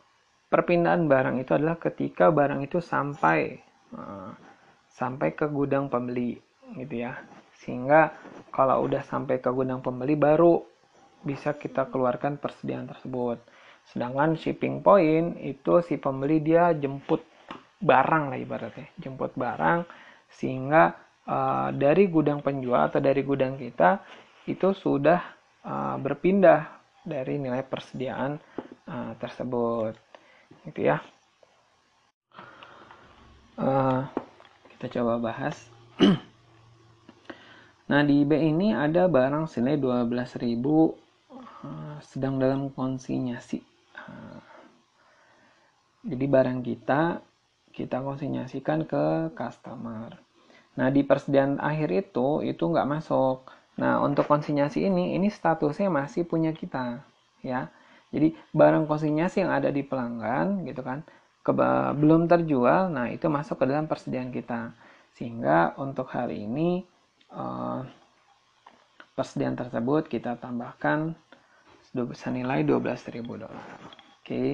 [0.50, 3.62] perpindahan barang itu adalah ketika barang itu sampai
[3.94, 4.34] uh,
[4.90, 6.36] sampai ke gudang pembeli
[6.76, 7.22] gitu ya.
[7.62, 8.12] Sehingga
[8.50, 10.60] kalau udah sampai ke gudang pembeli baru
[11.22, 13.40] bisa kita keluarkan persediaan tersebut.
[13.88, 17.24] Sedangkan shipping point itu si pembeli dia jemput
[17.80, 19.88] barang lah ibaratnya, jemput barang
[20.30, 20.94] sehingga
[21.26, 24.04] uh, dari gudang penjual atau dari gudang kita
[24.46, 25.20] itu sudah
[25.66, 28.38] uh, berpindah dari nilai persediaan
[28.86, 30.09] uh, tersebut,
[30.68, 31.00] gitu ya.
[33.60, 34.08] Uh,
[34.76, 35.56] kita coba bahas.
[37.90, 41.10] nah di B ini ada barang senilai 12.000
[41.60, 43.60] Eh, sedang dalam konsinyasi.
[43.92, 44.40] Eh,
[46.08, 47.20] jadi barang kita
[47.76, 50.16] kita konsinyasikan ke customer.
[50.80, 53.44] Nah di persediaan akhir itu itu nggak masuk.
[53.76, 57.04] Nah untuk konsinyasi ini ini statusnya masih punya kita
[57.44, 57.68] ya.
[58.10, 61.06] Jadi barang konsinyasi yang ada di pelanggan gitu kan
[61.46, 61.52] ke,
[61.98, 64.74] belum terjual, nah itu masuk ke dalam persediaan kita.
[65.14, 66.82] Sehingga untuk hari ini
[67.34, 67.86] uh,
[69.14, 71.14] persediaan tersebut kita tambahkan
[72.16, 73.66] senilai 12.000 dolar.
[74.22, 74.24] Oke.
[74.24, 74.52] Okay.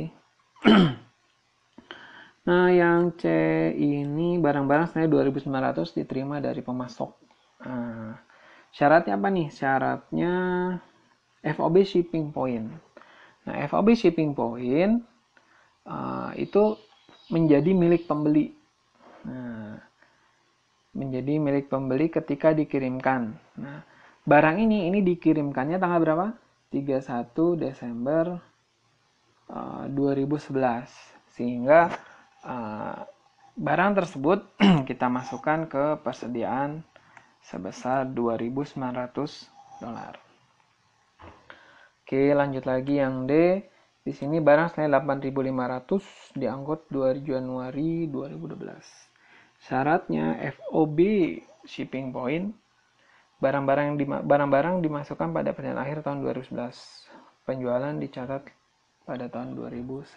[2.48, 3.28] nah, yang C
[3.76, 7.12] ini barang-barang senilai 2.900 diterima dari pemasok.
[7.68, 8.18] Nah,
[8.72, 9.48] syaratnya apa nih?
[9.52, 10.34] Syaratnya
[11.44, 12.85] FOB shipping point.
[13.46, 15.02] Nah, FOB shipping point
[15.86, 16.78] uh, itu
[17.30, 18.54] menjadi milik pembeli.
[19.26, 19.78] Nah,
[20.96, 23.38] menjadi milik pembeli ketika dikirimkan.
[23.62, 23.86] Nah,
[24.26, 26.28] barang ini ini dikirimkannya tanggal berapa?
[26.74, 28.42] 31 Desember
[29.54, 31.92] uh, 2011 sehingga
[32.44, 33.06] uh,
[33.56, 34.40] barang tersebut
[34.90, 36.84] kita masukkan ke persediaan
[37.46, 38.74] sebesar 2.900
[39.80, 40.25] dolar.
[42.16, 43.60] Oke, lanjut lagi yang D.
[44.08, 48.56] Di sini barang senilai 8.500 diangkut 2 Januari 2012.
[49.60, 50.96] Syaratnya FOB
[51.68, 52.56] shipping point
[53.44, 56.56] Barang-barang yang barang-barang dimasukkan pada perjalanan akhir tahun 2011.
[57.44, 58.48] Penjualan dicatat
[59.04, 60.16] pada tahun 2011.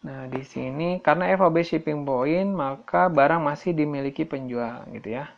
[0.00, 5.28] Nah, di sini karena FOB shipping point, maka barang masih dimiliki penjual gitu ya.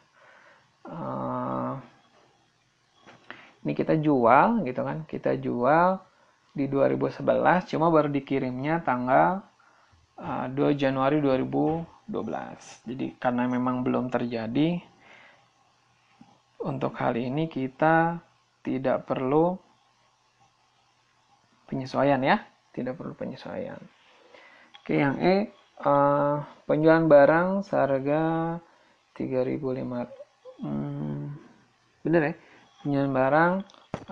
[0.86, 1.82] Uh,
[3.64, 5.08] ini kita jual gitu kan.
[5.08, 5.96] Kita jual
[6.54, 7.24] di 2011
[7.72, 9.42] cuma baru dikirimnya tanggal
[10.20, 12.06] uh, 2 Januari 2012
[12.86, 14.78] jadi karena memang belum terjadi
[16.62, 18.22] untuk hal ini kita
[18.64, 19.58] tidak perlu
[21.68, 22.38] penyesuaian ya.
[22.74, 23.78] Tidak perlu penyesuaian.
[24.82, 25.48] Oke yang E
[25.84, 28.56] uh, penjualan barang seharga
[29.14, 30.10] 3500
[30.64, 31.22] hmm,
[32.02, 32.34] bener ya
[32.84, 33.52] penjualan barang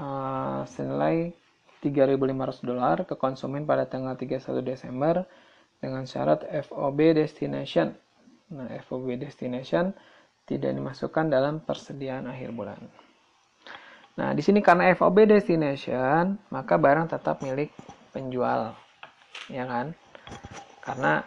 [0.00, 1.36] uh, senilai
[1.84, 5.28] 3.500 dolar ke konsumen pada tanggal 31 Desember
[5.76, 7.92] dengan syarat FOB destination.
[8.56, 9.92] Nah, FOB destination
[10.48, 12.80] tidak dimasukkan dalam persediaan akhir bulan.
[14.16, 17.74] Nah, di sini karena FOB destination, maka barang tetap milik
[18.14, 18.72] penjual.
[19.52, 19.92] Ya kan?
[20.80, 21.20] Karena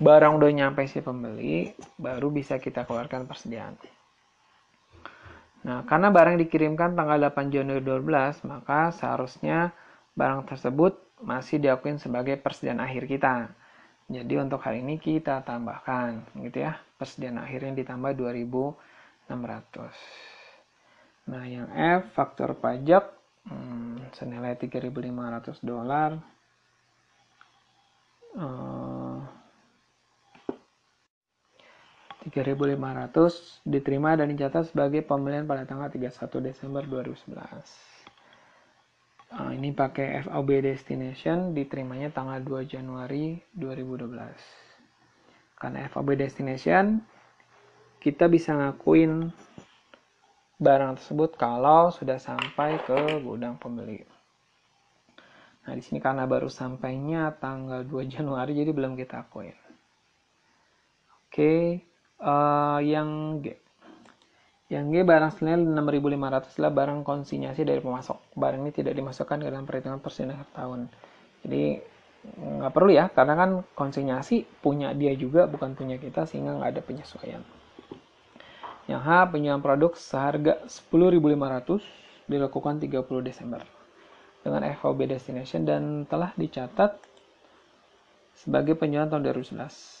[0.00, 3.76] barang udah nyampe si pembeli, baru bisa kita keluarkan persediaan.
[5.60, 9.76] Nah, karena barang dikirimkan tanggal 8 Januari 12, maka seharusnya
[10.16, 13.52] barang tersebut masih diakui sebagai persediaan akhir kita.
[14.10, 19.30] Jadi untuk hal ini kita tambahkan gitu ya, persediaan akhirnya ditambah 2600.
[21.30, 23.06] Nah, yang F faktor pajak
[23.46, 26.18] hmm, senilai 3500 dolar.
[28.34, 28.89] Uh,
[32.20, 36.12] 3.500 diterima dan dicatat sebagai pembelian pada tanggal 31
[36.44, 37.32] Desember 2011.
[39.30, 44.12] Nah, ini pakai FOB Destination diterimanya tanggal 2 Januari 2012.
[45.56, 47.00] Karena FOB Destination
[48.04, 49.32] kita bisa ngakuin
[50.60, 54.04] barang tersebut kalau sudah sampai ke gudang pembeli.
[55.64, 59.56] Nah, di sini karena baru sampainya tanggal 2 Januari jadi belum kita akuin.
[61.30, 61.80] Oke,
[62.20, 63.56] Uh, yang G.
[64.70, 68.36] Yang G barang senilai 6.500 adalah barang konsinyasi dari pemasok.
[68.38, 70.86] Barang ini tidak dimasukkan ke dalam perhitungan persen akhir tahun.
[71.42, 71.80] Jadi
[72.38, 76.82] nggak perlu ya, karena kan konsinyasi punya dia juga, bukan punya kita, sehingga nggak ada
[76.84, 77.42] penyesuaian.
[78.86, 83.62] Yang H, penjualan produk seharga 10.500 dilakukan 30 Desember
[84.40, 86.96] dengan FOB Destination dan telah dicatat
[88.36, 89.99] sebagai penjualan tahun 2011.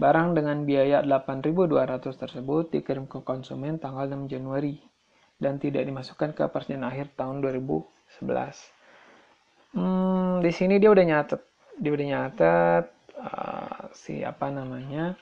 [0.00, 4.80] Barang dengan biaya 8.200 tersebut dikirim ke konsumen tanggal 6 Januari
[5.36, 7.84] dan tidak dimasukkan ke persediaan akhir tahun 2011.
[9.76, 11.44] Hmm, di sini dia udah nyatet,
[11.76, 12.84] dia udah nyatet
[13.20, 15.20] uh, si apa namanya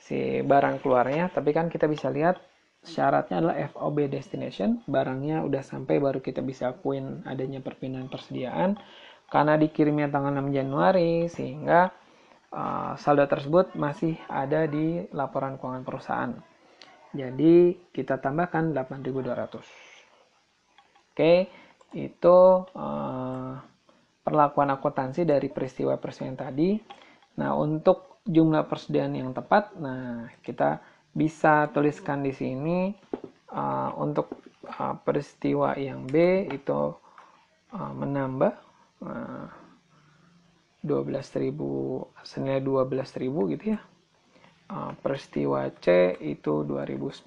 [0.00, 2.40] si barang keluarnya, tapi kan kita bisa lihat
[2.88, 8.80] syaratnya adalah FOB destination, barangnya udah sampai baru kita bisa akuin adanya perpindahan persediaan.
[9.28, 11.92] Karena dikirimnya tanggal 6 Januari sehingga
[12.56, 16.32] uh, saldo tersebut masih ada di laporan keuangan perusahaan.
[17.12, 19.60] Jadi kita tambahkan 8.200.
[21.12, 21.48] Oke,
[21.96, 22.38] itu
[22.76, 23.52] uh,
[24.24, 26.80] perlakuan akuntansi dari peristiwa-peristiwa tadi.
[27.40, 30.82] Nah, untuk jumlah persediaan yang tepat, nah kita
[31.14, 32.90] bisa tuliskan di sini
[33.54, 34.42] uh, untuk
[35.06, 36.90] peristiwa yang B itu
[37.76, 38.50] menambah
[40.86, 41.50] 12.000
[42.22, 43.80] senilai 12.000 gitu ya.
[44.66, 47.26] Uh, peristiwa C itu 2.900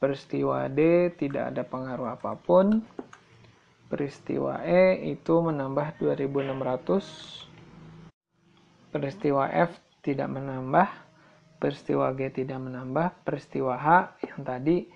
[0.00, 2.80] peristiwa D tidak ada pengaruh apa pun
[3.92, 7.46] peristiwa E itu menambah 2.600
[8.88, 10.88] peristiwa F tidak menambah
[11.62, 14.88] peristiwa G tidak menambah peristiwa H yang tadi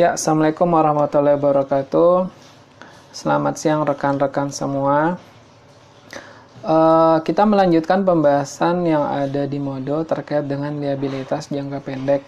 [0.00, 2.39] Ya, Assalamualaikum warahmatullahi wabarakatuh.
[3.10, 5.18] Selamat siang rekan-rekan semua.
[6.62, 12.22] Uh, kita melanjutkan pembahasan yang ada di Modo terkait dengan liabilitas jangka pendek.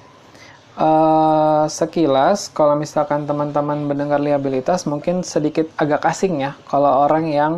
[0.75, 7.53] Uh, sekilas, kalau misalkan teman-teman mendengar liabilitas, mungkin sedikit agak asing ya, kalau orang yang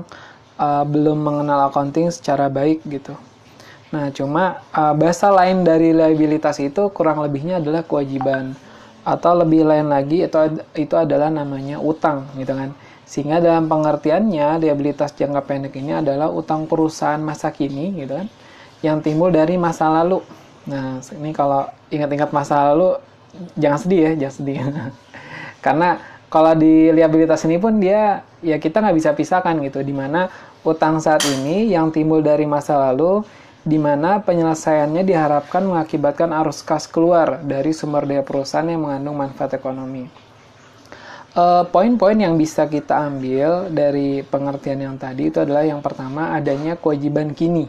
[0.61, 3.17] uh, belum mengenal accounting secara baik gitu.
[3.89, 8.53] Nah, cuma uh, bahasa lain dari liabilitas itu kurang lebihnya adalah kewajiban
[9.01, 10.37] atau lebih lain lagi itu
[10.77, 12.73] itu adalah namanya utang gitu kan
[13.15, 18.27] sehingga dalam pengertiannya liabilitas jangka pendek ini adalah utang perusahaan masa kini gitu kan
[18.83, 20.19] yang timbul dari masa lalu.
[20.67, 22.99] Nah ini kalau ingat-ingat masa lalu
[23.55, 24.59] jangan sedih ya jangan sedih.
[25.65, 29.79] Karena kalau di liabilitas ini pun dia ya kita nggak bisa pisahkan gitu.
[29.87, 30.27] Di mana
[30.67, 33.23] utang saat ini yang timbul dari masa lalu
[33.63, 39.55] di mana penyelesaiannya diharapkan mengakibatkan arus kas keluar dari sumber daya perusahaan yang mengandung manfaat
[39.55, 40.24] ekonomi.
[41.35, 46.79] Uh, poin-poin yang bisa kita ambil dari pengertian yang tadi itu adalah yang pertama adanya
[46.79, 47.67] kewajiban kini.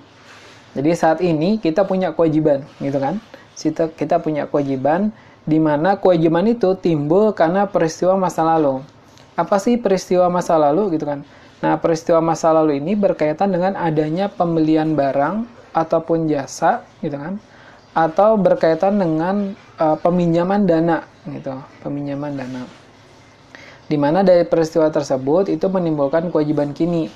[0.78, 3.18] Jadi saat ini kita punya kewajiban, gitu kan?
[3.58, 5.10] Kita, kita punya kewajiban
[5.50, 8.86] di mana kewajiban itu timbul karena peristiwa masa lalu.
[9.34, 11.26] Apa sih peristiwa masa lalu gitu kan?
[11.66, 15.42] Nah, peristiwa masa lalu ini berkaitan dengan adanya pembelian barang
[15.74, 17.42] ataupun jasa gitu kan
[17.96, 22.85] atau berkaitan dengan uh, peminjaman dana gitu peminjaman dana
[23.86, 27.10] di mana dari peristiwa tersebut itu menimbulkan kewajiban kini.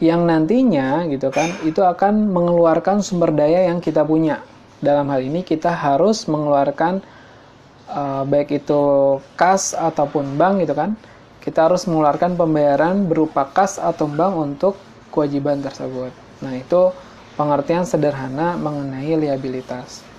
[0.00, 4.40] Yang nantinya gitu kan itu akan mengeluarkan sumber daya yang kita punya.
[4.80, 7.04] Dalam hal ini kita harus mengeluarkan
[7.92, 8.80] uh, baik itu
[9.36, 10.96] kas ataupun bank gitu kan.
[11.44, 14.74] Kita harus mengeluarkan pembayaran berupa kas atau bank untuk
[15.12, 16.12] kewajiban tersebut.
[16.40, 16.96] Nah itu
[17.36, 20.09] pengertian sederhana mengenai liabilitas.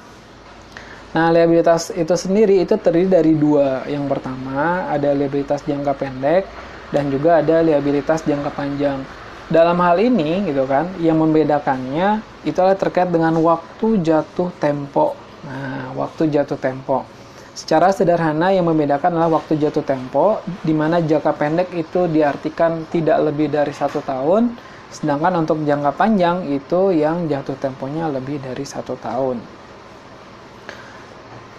[1.11, 3.83] Nah, liabilitas itu sendiri itu terdiri dari dua.
[3.83, 6.47] Yang pertama, ada liabilitas jangka pendek
[6.95, 9.03] dan juga ada liabilitas jangka panjang.
[9.51, 15.11] Dalam hal ini, gitu kan, yang membedakannya itu adalah terkait dengan waktu jatuh tempo.
[15.43, 17.03] Nah, waktu jatuh tempo.
[17.51, 23.19] Secara sederhana yang membedakan adalah waktu jatuh tempo, di mana jangka pendek itu diartikan tidak
[23.19, 24.55] lebih dari satu tahun,
[24.91, 29.39] Sedangkan untuk jangka panjang itu yang jatuh temponya lebih dari satu tahun.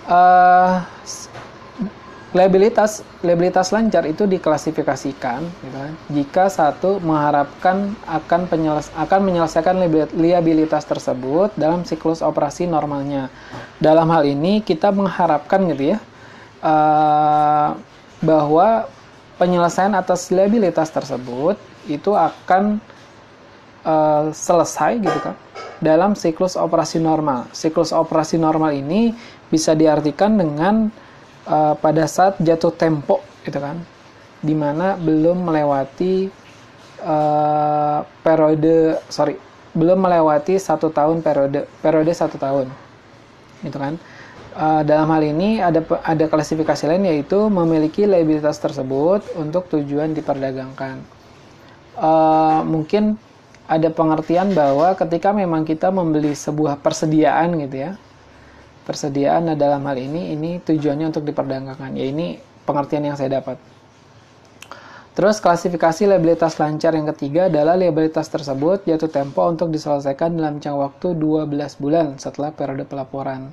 [0.02, 0.82] Uh,
[2.32, 9.76] liabilitas liabilitas lancar itu diklasifikasikan gitu kan, jika satu mengharapkan akan penyeles, akan menyelesaikan
[10.16, 13.28] liabilitas tersebut dalam siklus operasi normalnya.
[13.76, 15.98] Dalam hal ini kita mengharapkan gitu ya
[16.64, 17.76] uh,
[18.24, 18.88] bahwa
[19.36, 22.80] penyelesaian atas liabilitas tersebut itu akan
[23.84, 25.36] uh, selesai gitu kan
[25.82, 27.50] dalam siklus operasi normal.
[27.50, 29.12] Siklus operasi normal ini
[29.52, 30.88] bisa diartikan dengan
[31.44, 33.76] uh, pada saat jatuh tempo gitu kan,
[34.40, 36.32] di mana belum melewati
[37.04, 39.36] uh, periode sorry
[39.72, 42.72] belum melewati satu tahun periode periode satu tahun
[43.60, 44.00] gitu kan.
[44.52, 51.00] Uh, dalam hal ini ada ada klasifikasi lain yaitu memiliki liabilitas tersebut untuk tujuan diperdagangkan.
[51.96, 53.16] Uh, mungkin
[53.64, 57.92] ada pengertian bahwa ketika memang kita membeli sebuah persediaan gitu ya
[58.82, 61.94] persediaan dalam hal ini ini tujuannya untuk diperdagangkan.
[61.94, 63.58] Ya ini pengertian yang saya dapat.
[65.12, 70.78] Terus klasifikasi liabilitas lancar yang ketiga adalah liabilitas tersebut jatuh tempo untuk diselesaikan dalam jangka
[70.80, 73.52] waktu 12 bulan setelah periode pelaporan.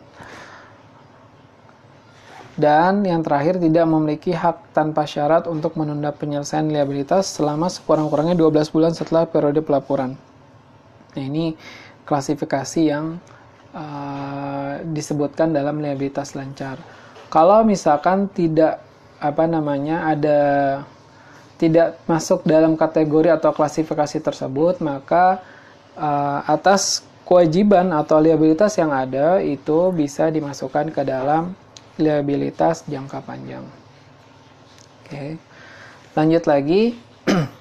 [2.59, 8.75] Dan yang terakhir tidak memiliki hak tanpa syarat untuk menunda penyelesaian liabilitas selama sekurang-kurangnya 12
[8.75, 10.15] bulan setelah periode pelaporan.
[11.15, 11.55] Nah, ini
[12.03, 13.19] klasifikasi yang
[13.73, 16.79] uh, disebutkan dalam liabilitas lancar.
[17.29, 18.81] Kalau misalkan tidak
[19.19, 20.39] apa namanya ada
[21.59, 25.43] tidak masuk dalam kategori atau klasifikasi tersebut, maka
[25.99, 31.53] uh, atas kewajiban atau liabilitas yang ada itu bisa dimasukkan ke dalam
[31.99, 33.61] liabilitas jangka panjang.
[35.03, 35.35] Oke,
[36.15, 36.95] lanjut lagi.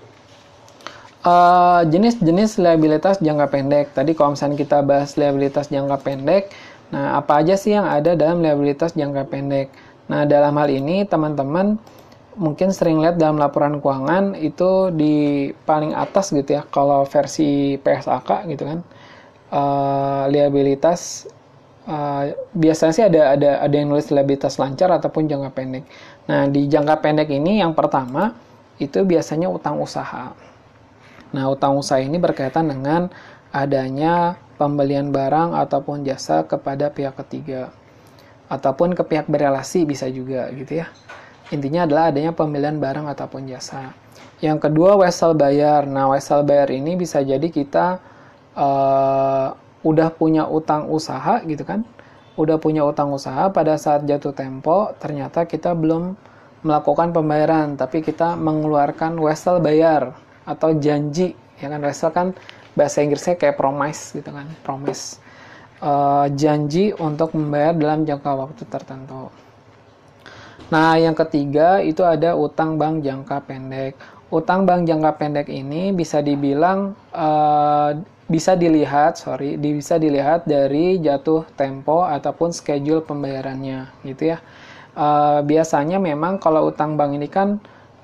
[1.29, 3.87] Eh, jenis-jenis uh, liabilitas jangka pendek.
[3.93, 6.49] Tadi kalau misalnya kita bahas liabilitas jangka pendek,
[6.89, 9.69] nah apa aja sih yang ada dalam liabilitas jangka pendek?
[10.09, 11.77] Nah dalam hal ini teman-teman
[12.39, 18.31] mungkin sering lihat dalam laporan keuangan itu di paling atas gitu ya kalau versi PSAK
[18.55, 18.79] gitu kan
[19.53, 21.29] uh, liabilitas
[21.89, 25.89] Uh, biasanya sih ada ada ada yang nulis liabilitas lancar ataupun jangka pendek.
[26.29, 28.37] Nah, di jangka pendek ini yang pertama
[28.77, 30.37] itu biasanya utang usaha.
[31.33, 33.13] Nah, utang usaha ini berkaitan dengan
[33.53, 37.73] adanya pembelian barang ataupun jasa kepada pihak ketiga
[38.49, 40.89] ataupun ke pihak berelasi bisa juga gitu ya.
[41.53, 43.93] Intinya adalah adanya pembelian barang ataupun jasa.
[44.41, 45.85] Yang kedua wesel bayar.
[45.89, 48.01] Nah, wesel bayar ini bisa jadi kita
[48.57, 49.53] uh,
[49.85, 51.85] udah punya utang usaha gitu kan.
[52.37, 56.17] Udah punya utang usaha pada saat jatuh tempo ternyata kita belum
[56.63, 60.15] melakukan pembayaran tapi kita mengeluarkan wesel bayar
[60.49, 62.33] atau janji ya kan wesel kan
[62.73, 65.21] bahasa Inggrisnya kayak promise gitu kan promise
[65.85, 69.29] uh, janji untuk membayar dalam jangka waktu tertentu.
[70.69, 73.97] Nah, yang ketiga itu ada utang bank jangka pendek.
[74.29, 77.97] Utang bank jangka pendek ini bisa dibilang uh,
[78.29, 84.39] bisa dilihat, sorry, bisa dilihat dari jatuh tempo ataupun schedule pembayarannya, gitu ya.
[84.93, 87.57] Uh, biasanya memang kalau utang bank ini kan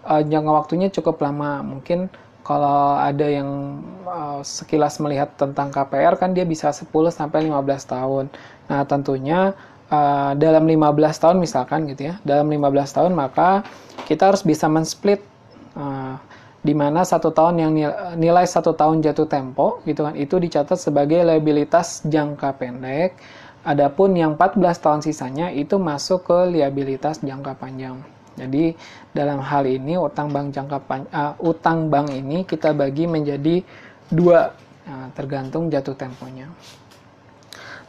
[0.09, 2.09] uh, jangka waktunya cukup lama, mungkin
[2.45, 7.57] kalau ada yang uh, sekilas melihat tentang KPR kan dia bisa 10 sampai 15
[7.89, 8.25] tahun.
[8.69, 9.57] Nah, tentunya
[9.89, 12.21] uh, dalam 15 tahun misalkan gitu ya.
[12.21, 12.69] Dalam 15
[13.01, 13.65] tahun maka
[14.05, 15.25] kita harus bisa men-split
[15.73, 16.21] uh,
[16.61, 17.73] di mana satu tahun yang
[18.17, 23.17] nilai satu tahun jatuh tempo gitu kan itu dicatat sebagai liabilitas jangka pendek.
[23.65, 28.14] Adapun yang 14 tahun sisanya itu masuk ke liabilitas jangka panjang.
[28.35, 28.75] Jadi
[29.15, 33.63] dalam hal ini utang bank jangka pan, uh, utang bank ini kita bagi menjadi
[34.11, 34.51] dua
[34.91, 36.51] uh, tergantung jatuh temponya.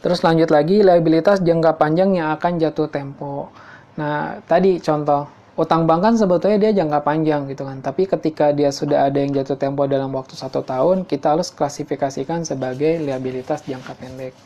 [0.05, 3.49] Terus lanjut lagi liabilitas jangka panjang yang akan jatuh tempo.
[3.97, 5.25] Nah tadi contoh
[5.57, 7.81] utang bank kan sebetulnya dia jangka panjang gitu kan.
[7.81, 12.45] Tapi ketika dia sudah ada yang jatuh tempo dalam waktu satu tahun, kita harus klasifikasikan
[12.45, 14.37] sebagai liabilitas jangka pendek.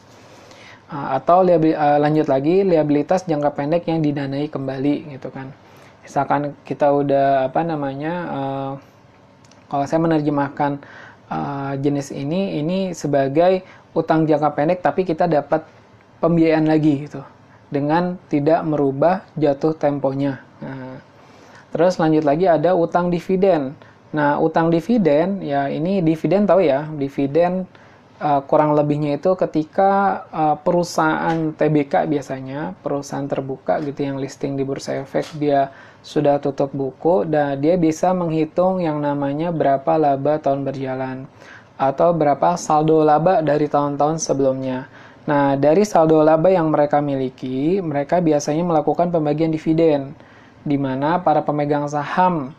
[0.89, 5.53] Uh, atau uh, lanjut lagi liabilitas jangka pendek yang didanai kembali gitu kan
[6.09, 8.71] misalkan kita udah apa namanya uh,
[9.69, 10.81] kalau saya menerjemahkan
[11.29, 13.61] uh, jenis ini ini sebagai
[13.93, 15.61] utang jangka pendek tapi kita dapat
[16.17, 17.21] pembiayaan lagi gitu
[17.69, 20.41] dengan tidak merubah jatuh temponya.
[20.65, 20.97] Nah,
[21.69, 23.77] terus lanjut lagi ada utang dividen.
[24.09, 27.69] Nah, utang dividen ya ini dividen tahu ya, dividen
[28.19, 34.67] uh, kurang lebihnya itu ketika uh, perusahaan TBK biasanya perusahaan terbuka gitu yang listing di
[34.67, 40.63] bursa efek dia sudah tutup buku dan dia bisa menghitung yang namanya berapa laba tahun
[40.63, 41.27] berjalan
[41.79, 44.91] atau berapa saldo laba dari tahun-tahun sebelumnya.
[45.23, 50.11] Nah, dari saldo laba yang mereka miliki, mereka biasanya melakukan pembagian dividen
[50.63, 52.51] di mana para pemegang saham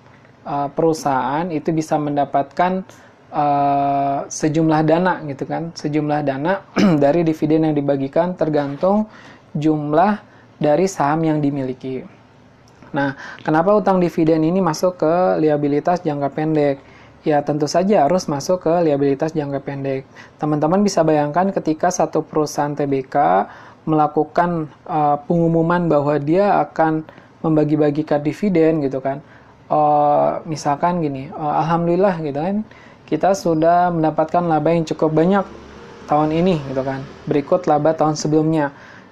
[0.45, 2.85] uh, perusahaan itu bisa mendapatkan
[3.31, 6.67] uh, sejumlah dana gitu kan sejumlah dana
[7.03, 9.07] dari dividen yang dibagikan tergantung
[9.55, 10.23] jumlah
[10.61, 12.05] dari saham yang dimiliki.
[12.91, 13.15] Nah,
[13.47, 16.77] kenapa utang dividen ini masuk ke liabilitas jangka pendek?
[17.21, 20.03] Ya, tentu saja harus masuk ke liabilitas jangka pendek.
[20.41, 23.17] Teman-teman bisa bayangkan ketika satu perusahaan TBK
[23.89, 27.07] melakukan uh, pengumuman bahwa dia akan
[27.41, 29.23] membagi-bagikan dividen gitu kan.
[29.71, 32.67] Uh, misalkan gini, uh, alhamdulillah gitu kan
[33.11, 35.43] kita sudah mendapatkan laba yang cukup banyak
[36.07, 37.03] tahun ini gitu kan.
[37.27, 38.71] Berikut laba tahun sebelumnya.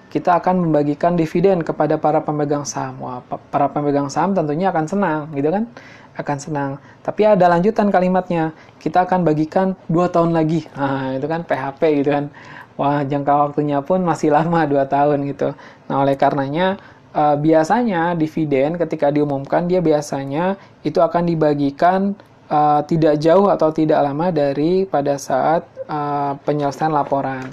[0.09, 3.03] Kita akan membagikan dividen kepada para pemegang saham.
[3.03, 5.67] Wah, para pemegang saham tentunya akan senang gitu kan.
[6.15, 6.71] Akan senang.
[7.03, 8.55] Tapi ada lanjutan kalimatnya.
[8.79, 10.65] Kita akan bagikan dua tahun lagi.
[10.79, 12.31] Nah, itu kan PHP gitu kan.
[12.79, 15.59] Wah, jangka waktunya pun masih lama dua tahun gitu.
[15.91, 16.79] Nah, oleh karenanya
[17.19, 20.55] uh, biasanya dividen ketika diumumkan dia biasanya
[20.87, 22.15] itu akan dibagikan
[22.49, 27.45] uh, tidak jauh atau tidak lama dari pada saat uh, penyelesaian laporan.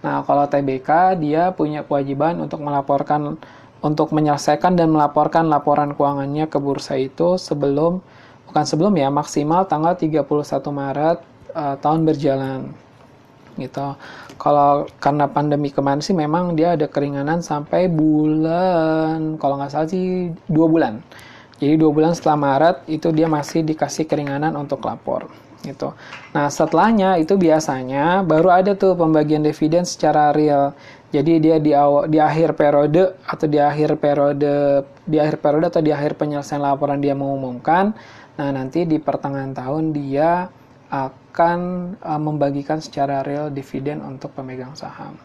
[0.00, 3.36] Nah, kalau TBK dia punya kewajiban untuk melaporkan
[3.80, 8.04] untuk menyelesaikan dan melaporkan laporan keuangannya ke bursa itu sebelum
[8.48, 10.20] bukan sebelum ya, maksimal tanggal 31
[10.68, 11.18] Maret
[11.56, 12.60] uh, tahun berjalan.
[13.56, 13.86] Gitu.
[14.40, 20.32] Kalau karena pandemi kemarin sih memang dia ada keringanan sampai bulan kalau nggak salah sih
[20.48, 21.04] dua bulan
[21.60, 25.28] jadi dua bulan setelah Maret itu dia masih dikasih keringanan untuk lapor
[25.60, 25.92] gitu.
[26.32, 30.72] Nah setelahnya itu biasanya baru ada tuh pembagian dividen secara real.
[31.12, 35.82] Jadi dia di awal, di akhir periode atau di akhir periode di akhir periode atau
[35.84, 37.92] di akhir penyelesaian laporan dia mengumumkan.
[38.40, 40.48] Nah nanti di pertengahan tahun dia
[40.88, 41.58] akan
[42.00, 45.18] uh, membagikan secara real dividen untuk pemegang saham.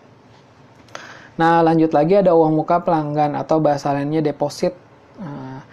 [1.39, 4.75] Nah lanjut lagi ada uang muka pelanggan atau bahasa lainnya deposit.
[5.15, 5.63] Uh,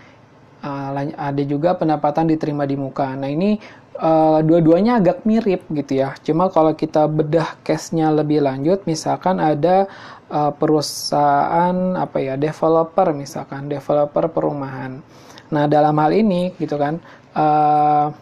[0.62, 3.18] ada juga pendapatan diterima di muka.
[3.18, 3.58] Nah ini
[3.98, 6.14] uh, dua-duanya agak mirip gitu ya.
[6.22, 9.90] Cuma kalau kita bedah case-nya lebih lanjut, misalkan ada
[10.30, 15.02] uh, perusahaan apa ya developer misalkan developer perumahan.
[15.52, 17.02] Nah dalam hal ini gitu kan
[17.36, 18.14] uh,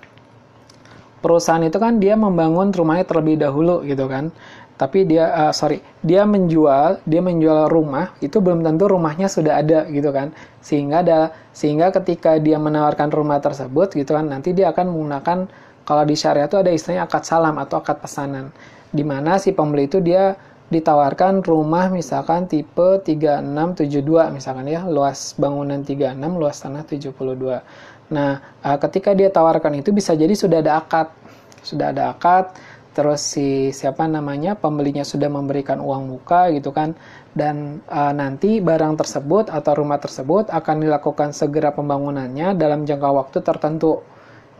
[1.20, 4.32] perusahaan itu kan dia membangun rumahnya terlebih dahulu gitu kan
[4.80, 9.84] tapi dia uh, sorry dia menjual dia menjual rumah itu belum tentu rumahnya sudah ada
[9.92, 10.32] gitu kan.
[10.64, 15.38] Sehingga ada sehingga ketika dia menawarkan rumah tersebut gitu kan nanti dia akan menggunakan
[15.84, 18.56] kalau di syariah itu ada istilahnya akad salam atau akad pesanan.
[18.88, 20.40] Di mana si pembeli itu dia
[20.72, 27.10] ditawarkan rumah misalkan tipe 3672 misalkan ya luas bangunan 36 luas tanah 72
[28.14, 31.12] nah uh, ketika dia tawarkan itu bisa jadi sudah ada akad.
[31.60, 32.56] Sudah ada akad
[32.90, 36.98] terus si siapa namanya pembelinya sudah memberikan uang muka gitu kan
[37.30, 43.38] dan e, nanti barang tersebut atau rumah tersebut akan dilakukan segera pembangunannya dalam jangka waktu
[43.46, 44.02] tertentu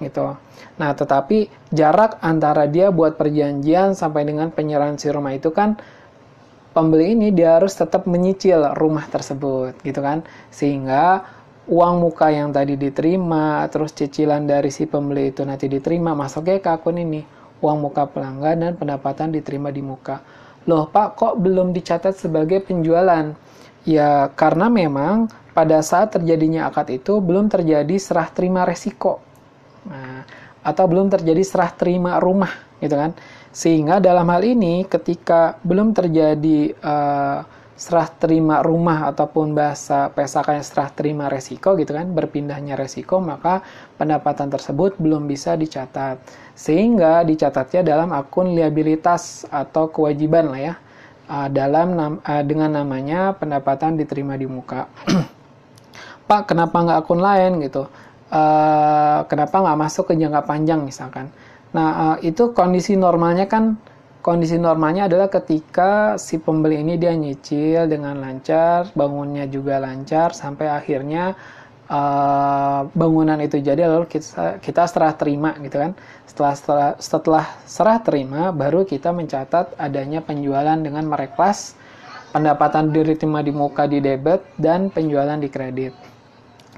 [0.01, 0.39] gitu.
[0.81, 5.77] Nah, tetapi jarak antara dia buat perjanjian sampai dengan penyerahan si rumah itu kan
[6.73, 10.25] pembeli ini dia harus tetap menyicil rumah tersebut gitu kan.
[10.49, 11.21] Sehingga
[11.69, 16.71] uang muka yang tadi diterima terus cicilan dari si pembeli itu nanti diterima masuknya ke
[16.73, 20.21] akun ini uang muka pelanggan dan pendapatan diterima di muka.
[20.69, 23.33] Loh Pak, kok belum dicatat sebagai penjualan?
[23.89, 29.25] Ya karena memang pada saat terjadinya akad itu belum terjadi serah terima resiko.
[29.89, 30.29] Nah,
[30.61, 32.53] atau belum terjadi serah terima rumah
[32.85, 33.17] gitu kan.
[33.51, 37.41] Sehingga dalam hal ini ketika belum terjadi uh,
[37.81, 43.65] serah terima rumah ataupun bahasa pesakannya serah terima resiko gitu kan berpindahnya resiko maka
[43.97, 46.21] pendapatan tersebut belum bisa dicatat.
[46.53, 50.75] Sehingga dicatatnya dalam akun liabilitas atau kewajiban lah ya
[51.33, 54.85] uh, dalam uh, dengan namanya pendapatan diterima di muka.
[56.29, 57.89] Pak kenapa nggak akun lain gitu?
[58.29, 61.33] Uh, kenapa nggak masuk ke jangka panjang misalkan?
[61.73, 63.81] Nah itu kondisi normalnya kan
[64.21, 70.69] kondisi normalnya adalah ketika si pembeli ini dia nyicil dengan lancar, bangunnya juga lancar sampai
[70.69, 71.35] akhirnya
[71.89, 75.93] uh, bangunan itu jadi lalu kita kita serah terima gitu kan.
[76.29, 81.75] Setelah setelah setelah serah terima baru kita mencatat adanya penjualan dengan mereklas
[82.31, 85.95] pendapatan diterima di muka di debit dan penjualan di kredit.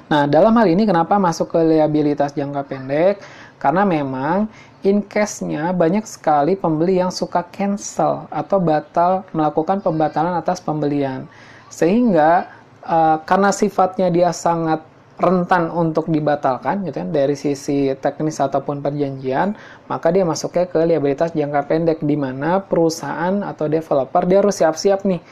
[0.08, 3.20] Nah, dalam hal ini kenapa masuk ke liabilitas jangka pendek?
[3.62, 4.50] Karena memang
[4.82, 11.30] in case-nya banyak sekali pembeli yang suka cancel atau batal melakukan pembatalan atas pembelian.
[11.70, 12.50] Sehingga
[12.82, 14.82] uh, karena sifatnya dia sangat
[15.22, 19.54] rentan untuk dibatalkan gitu kan dari sisi teknis ataupun perjanjian,
[19.86, 25.06] maka dia masuknya ke liabilitas jangka pendek di mana perusahaan atau developer dia harus siap-siap
[25.06, 25.22] nih.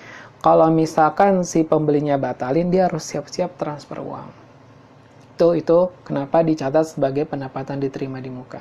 [0.40, 4.49] Kalau misalkan si pembelinya batalin, dia harus siap-siap transfer uang.
[5.40, 8.60] Itu itu kenapa dicatat sebagai pendapatan diterima di muka.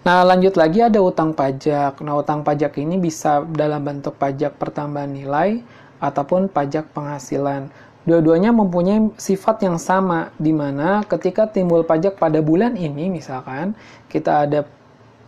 [0.00, 2.00] Nah, lanjut lagi ada utang pajak.
[2.00, 5.60] Nah, utang pajak ini bisa dalam bentuk pajak pertambahan nilai
[6.00, 7.68] ataupun pajak penghasilan.
[8.08, 13.76] Dua-duanya mempunyai sifat yang sama, di mana ketika timbul pajak pada bulan ini, misalkan
[14.08, 14.64] kita ada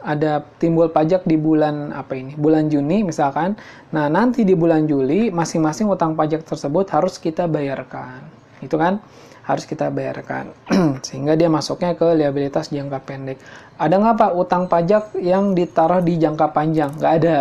[0.01, 2.33] ada timbul pajak di bulan apa ini?
[2.33, 3.61] Bulan Juni misalkan.
[3.93, 8.25] Nah, nanti di bulan Juli masing-masing utang pajak tersebut harus kita bayarkan.
[8.65, 9.05] Itu kan?
[9.47, 10.51] Harus kita bayarkan.
[11.07, 13.39] Sehingga dia masuknya ke liabilitas jangka pendek.
[13.79, 16.91] Ada nggak pak utang pajak yang ditaruh di jangka panjang?
[16.99, 17.39] Nggak ada.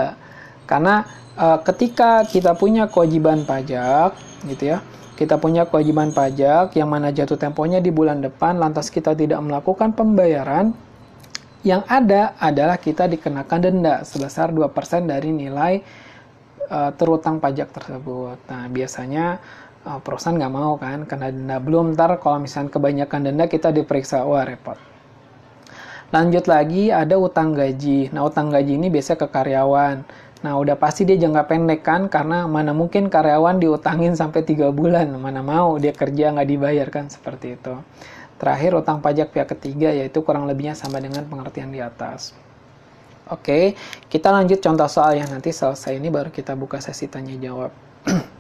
[0.70, 1.04] Karena
[1.36, 4.80] uh, ketika kita punya kewajiban pajak gitu ya
[5.16, 9.96] kita punya kewajiban pajak yang mana jatuh temponya di bulan depan lantas kita tidak melakukan
[9.96, 10.76] pembayaran
[11.66, 14.70] yang ada adalah kita dikenakan denda sebesar 2%
[15.10, 15.82] dari nilai
[16.70, 18.38] uh, terutang pajak tersebut.
[18.46, 19.42] Nah, biasanya
[19.86, 21.58] uh, perusahaan nggak mau kan karena denda.
[21.62, 24.26] Belum ntar kalau misalnya kebanyakan denda kita diperiksa.
[24.26, 24.76] Wah repot.
[26.10, 28.10] Lanjut lagi ada utang gaji.
[28.12, 30.06] Nah utang gaji ini biasa ke karyawan.
[30.46, 35.10] Nah udah pasti dia jangka pendek kan karena mana mungkin karyawan diutangin sampai tiga bulan.
[35.16, 37.74] Mana mau dia kerja nggak dibayarkan seperti itu.
[38.36, 42.36] Terakhir utang pajak pihak ketiga yaitu kurang lebihnya sama dengan pengertian di atas.
[43.26, 43.74] Oke,
[44.06, 47.74] kita lanjut contoh soal yang nanti selesai ini baru kita buka sesi tanya jawab.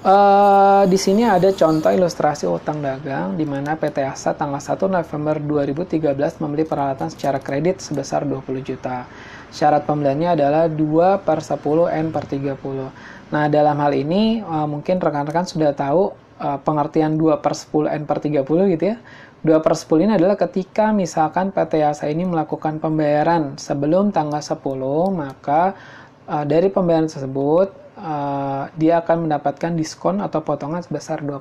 [0.00, 5.36] Uh, di sini ada contoh ilustrasi utang dagang di mana PT Asa tanggal 1 November
[5.36, 9.04] 2013 membeli peralatan secara kredit sebesar 20 juta.
[9.52, 13.28] Syarat pembeliannya adalah 2 per 10 N per 30.
[13.28, 18.08] Nah, dalam hal ini uh, mungkin rekan-rekan sudah tahu uh, pengertian 2 per 10 N
[18.08, 18.40] per 30
[18.72, 18.96] gitu ya.
[19.44, 24.64] 2 per 10 ini adalah ketika misalkan PT Asa ini melakukan pembayaran sebelum tanggal 10,
[25.12, 25.76] maka
[26.24, 31.36] uh, dari pembayaran tersebut uh, dia akan mendapatkan diskon atau potongan sebesar 2%.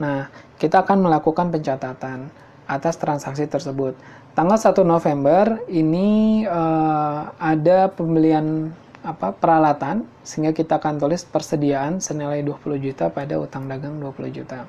[0.00, 2.28] Nah, kita akan melakukan pencatatan
[2.66, 3.94] atas transaksi tersebut.
[4.36, 8.74] Tanggal 1 November ini uh, ada pembelian
[9.06, 14.66] apa peralatan sehingga kita akan tulis persediaan senilai 20 juta pada utang dagang 20 juta.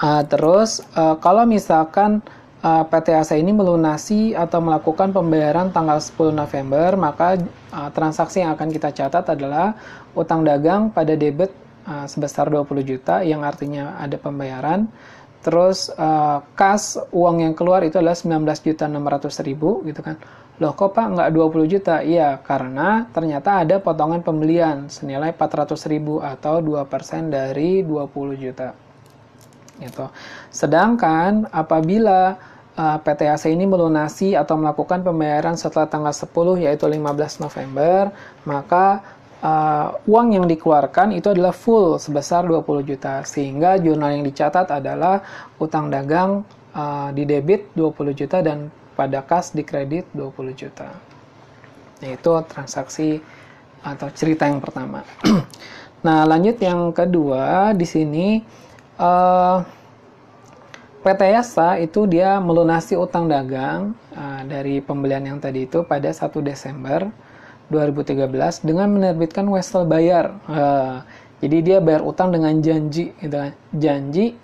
[0.00, 2.24] Uh, terus uh, kalau misalkan
[2.60, 7.40] uh, PT ASA ini melunasi atau melakukan pembayaran tanggal 10 November, maka
[7.72, 9.76] uh, transaksi yang akan kita catat adalah
[10.12, 11.52] utang dagang pada debit
[11.88, 14.88] uh, sebesar 20 juta yang artinya ada pembayaran.
[15.40, 20.20] Terus uh, kas uang yang keluar itu adalah 19 juta 600 ribu gitu kan.
[20.60, 22.04] Loh kok Pak nggak 20 juta?
[22.04, 28.76] Iya karena ternyata ada potongan pembelian senilai 400 ribu atau 2% dari 20 juta.
[29.80, 30.04] Gitu.
[30.52, 32.36] Sedangkan apabila
[32.80, 38.08] PT AC ini melunasi atau melakukan pembayaran setelah tanggal 10 yaitu 15 November,
[38.48, 39.04] maka
[39.44, 45.20] uh, uang yang dikeluarkan itu adalah full sebesar 20 juta sehingga jurnal yang dicatat adalah
[45.60, 50.88] utang dagang uh, di debit 20 juta dan pada kas di kredit 20 juta.
[52.00, 53.20] Nah, itu transaksi
[53.80, 55.04] atau cerita yang pertama.
[56.06, 58.40] nah, lanjut yang kedua di sini
[59.00, 59.79] uh,
[61.00, 66.28] PT Yasa itu dia melunasi utang dagang uh, dari pembelian yang tadi itu pada 1
[66.44, 67.08] Desember
[67.72, 70.36] 2013 dengan menerbitkan wesel bayar.
[70.44, 71.00] Uh,
[71.40, 73.56] jadi dia bayar utang dengan janji gitu kan.
[73.72, 74.36] Janji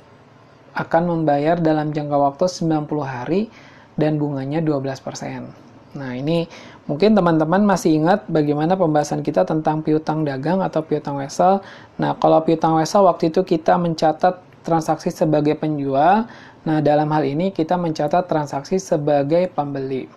[0.73, 3.53] akan membayar dalam jangka waktu 90 hari
[4.01, 5.53] dan bunganya 12%.
[5.97, 6.49] Nah, ini
[6.85, 11.61] mungkin teman-teman masih ingat bagaimana pembahasan kita tentang piutang dagang atau piutang wesel.
[12.01, 16.27] Nah, kalau piutang wesel waktu itu kita mencatat transaksi sebagai penjual.
[16.67, 20.11] Nah, dalam hal ini kita mencatat transaksi sebagai pembeli.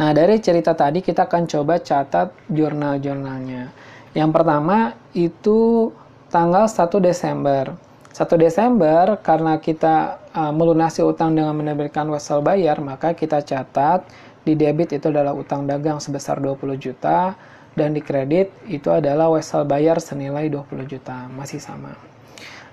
[0.00, 3.68] Nah, dari cerita tadi kita akan coba catat jurnal-jurnalnya.
[4.16, 5.92] Yang pertama itu
[6.32, 7.76] tanggal 1 Desember.
[8.16, 14.08] 1 Desember karena kita uh, melunasi utang dengan menerbitkan wesel bayar, maka kita catat
[14.42, 17.36] di debit itu adalah utang dagang sebesar 20 juta
[17.76, 22.07] dan di kredit itu adalah wesel bayar senilai 20 juta, masih sama.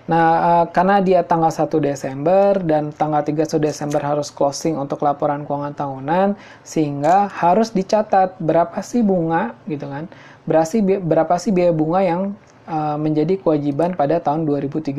[0.05, 5.49] Nah, uh, karena dia tanggal 1 Desember dan tanggal 31 Desember harus closing untuk laporan
[5.49, 6.27] keuangan tahunan
[6.61, 10.05] sehingga harus dicatat berapa sih bunga gitu kan.
[10.45, 12.21] Berapa berapa sih biaya bunga yang
[12.69, 14.93] uh, menjadi kewajiban pada tahun 2013.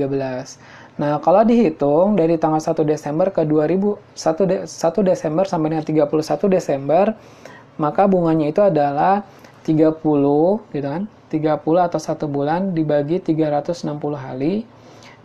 [0.99, 5.87] Nah, kalau dihitung dari tanggal 1 Desember ke 2000 1, de, 1 Desember sampai dengan
[5.87, 7.15] 31 Desember,
[7.79, 9.23] maka bunganya itu adalah
[9.63, 10.03] 30
[10.75, 11.07] gitu kan.
[11.31, 13.87] 30 atau 1 bulan dibagi 360
[14.19, 14.67] hari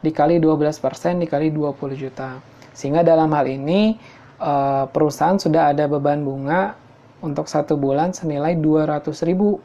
[0.02, 2.42] dikali 12% dikali 20 juta.
[2.74, 3.98] Sehingga dalam hal ini
[4.42, 6.78] uh, perusahaan sudah ada beban bunga
[7.22, 9.62] untuk satu bulan senilai 200 ribu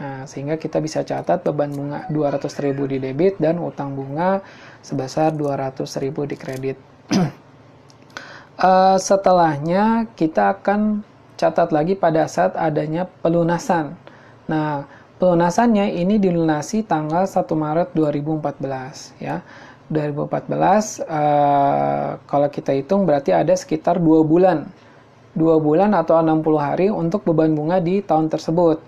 [0.00, 4.40] Nah, sehingga kita bisa catat beban bunga 200.000 di debit dan utang bunga
[4.80, 6.76] sebesar 200.000 di kredit.
[8.56, 11.04] uh, setelahnya kita akan
[11.36, 13.92] catat lagi pada saat adanya pelunasan.
[14.48, 14.88] Nah,
[15.20, 19.44] pelunasannya ini dilunasi tanggal 1 Maret 2014 ya.
[19.90, 24.70] 2014 uh, kalau kita hitung berarti ada sekitar 2 bulan.
[25.34, 28.78] 2 bulan atau 60 hari untuk beban bunga di tahun tersebut.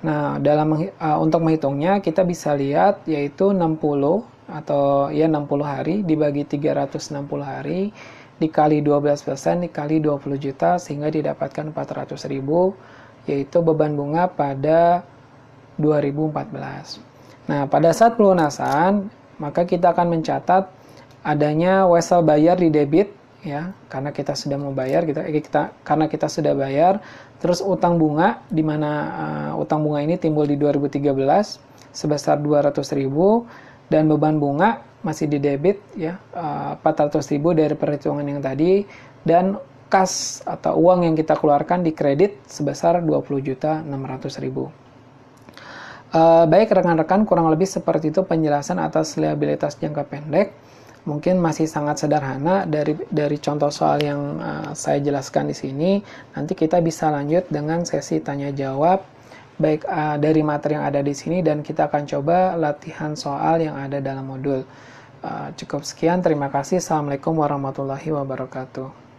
[0.00, 3.80] Nah, dalam uh, untuk menghitungnya kita bisa lihat yaitu 60
[4.48, 7.92] atau ya 60 hari dibagi 360 hari
[8.40, 12.72] dikali 12% dikali 20 juta sehingga didapatkan 400 ribu
[13.28, 15.04] yaitu beban bunga pada
[15.76, 17.00] 2014.
[17.48, 20.68] Nah, pada saat pelunasan maka kita akan mencatat
[21.24, 23.10] adanya wesel bayar di debit
[23.40, 27.00] ya karena kita sudah mau bayar kita, kita karena kita sudah bayar
[27.40, 28.90] terus utang bunga di mana
[29.56, 31.08] uh, utang bunga ini timbul di 2013
[31.90, 32.76] sebesar 200.000
[33.88, 38.84] dan beban bunga masih di debit ya uh, 400.000 dari perhitungan yang tadi
[39.24, 39.56] dan
[39.90, 44.70] kas atau uang yang kita keluarkan di kredit sebesar 20 juta 600 ribu.
[46.10, 50.50] Uh, baik rekan-rekan kurang lebih seperti itu penjelasan atas liabilitas jangka pendek
[51.06, 55.90] mungkin masih sangat sederhana dari dari contoh soal yang uh, saya jelaskan di sini.
[56.34, 59.06] Nanti kita bisa lanjut dengan sesi tanya jawab
[59.60, 63.76] baik uh, dari materi yang ada di sini dan kita akan coba latihan soal yang
[63.76, 64.66] ada dalam modul.
[65.20, 66.80] Uh, cukup sekian, terima kasih.
[66.80, 69.09] Assalamualaikum warahmatullahi wabarakatuh.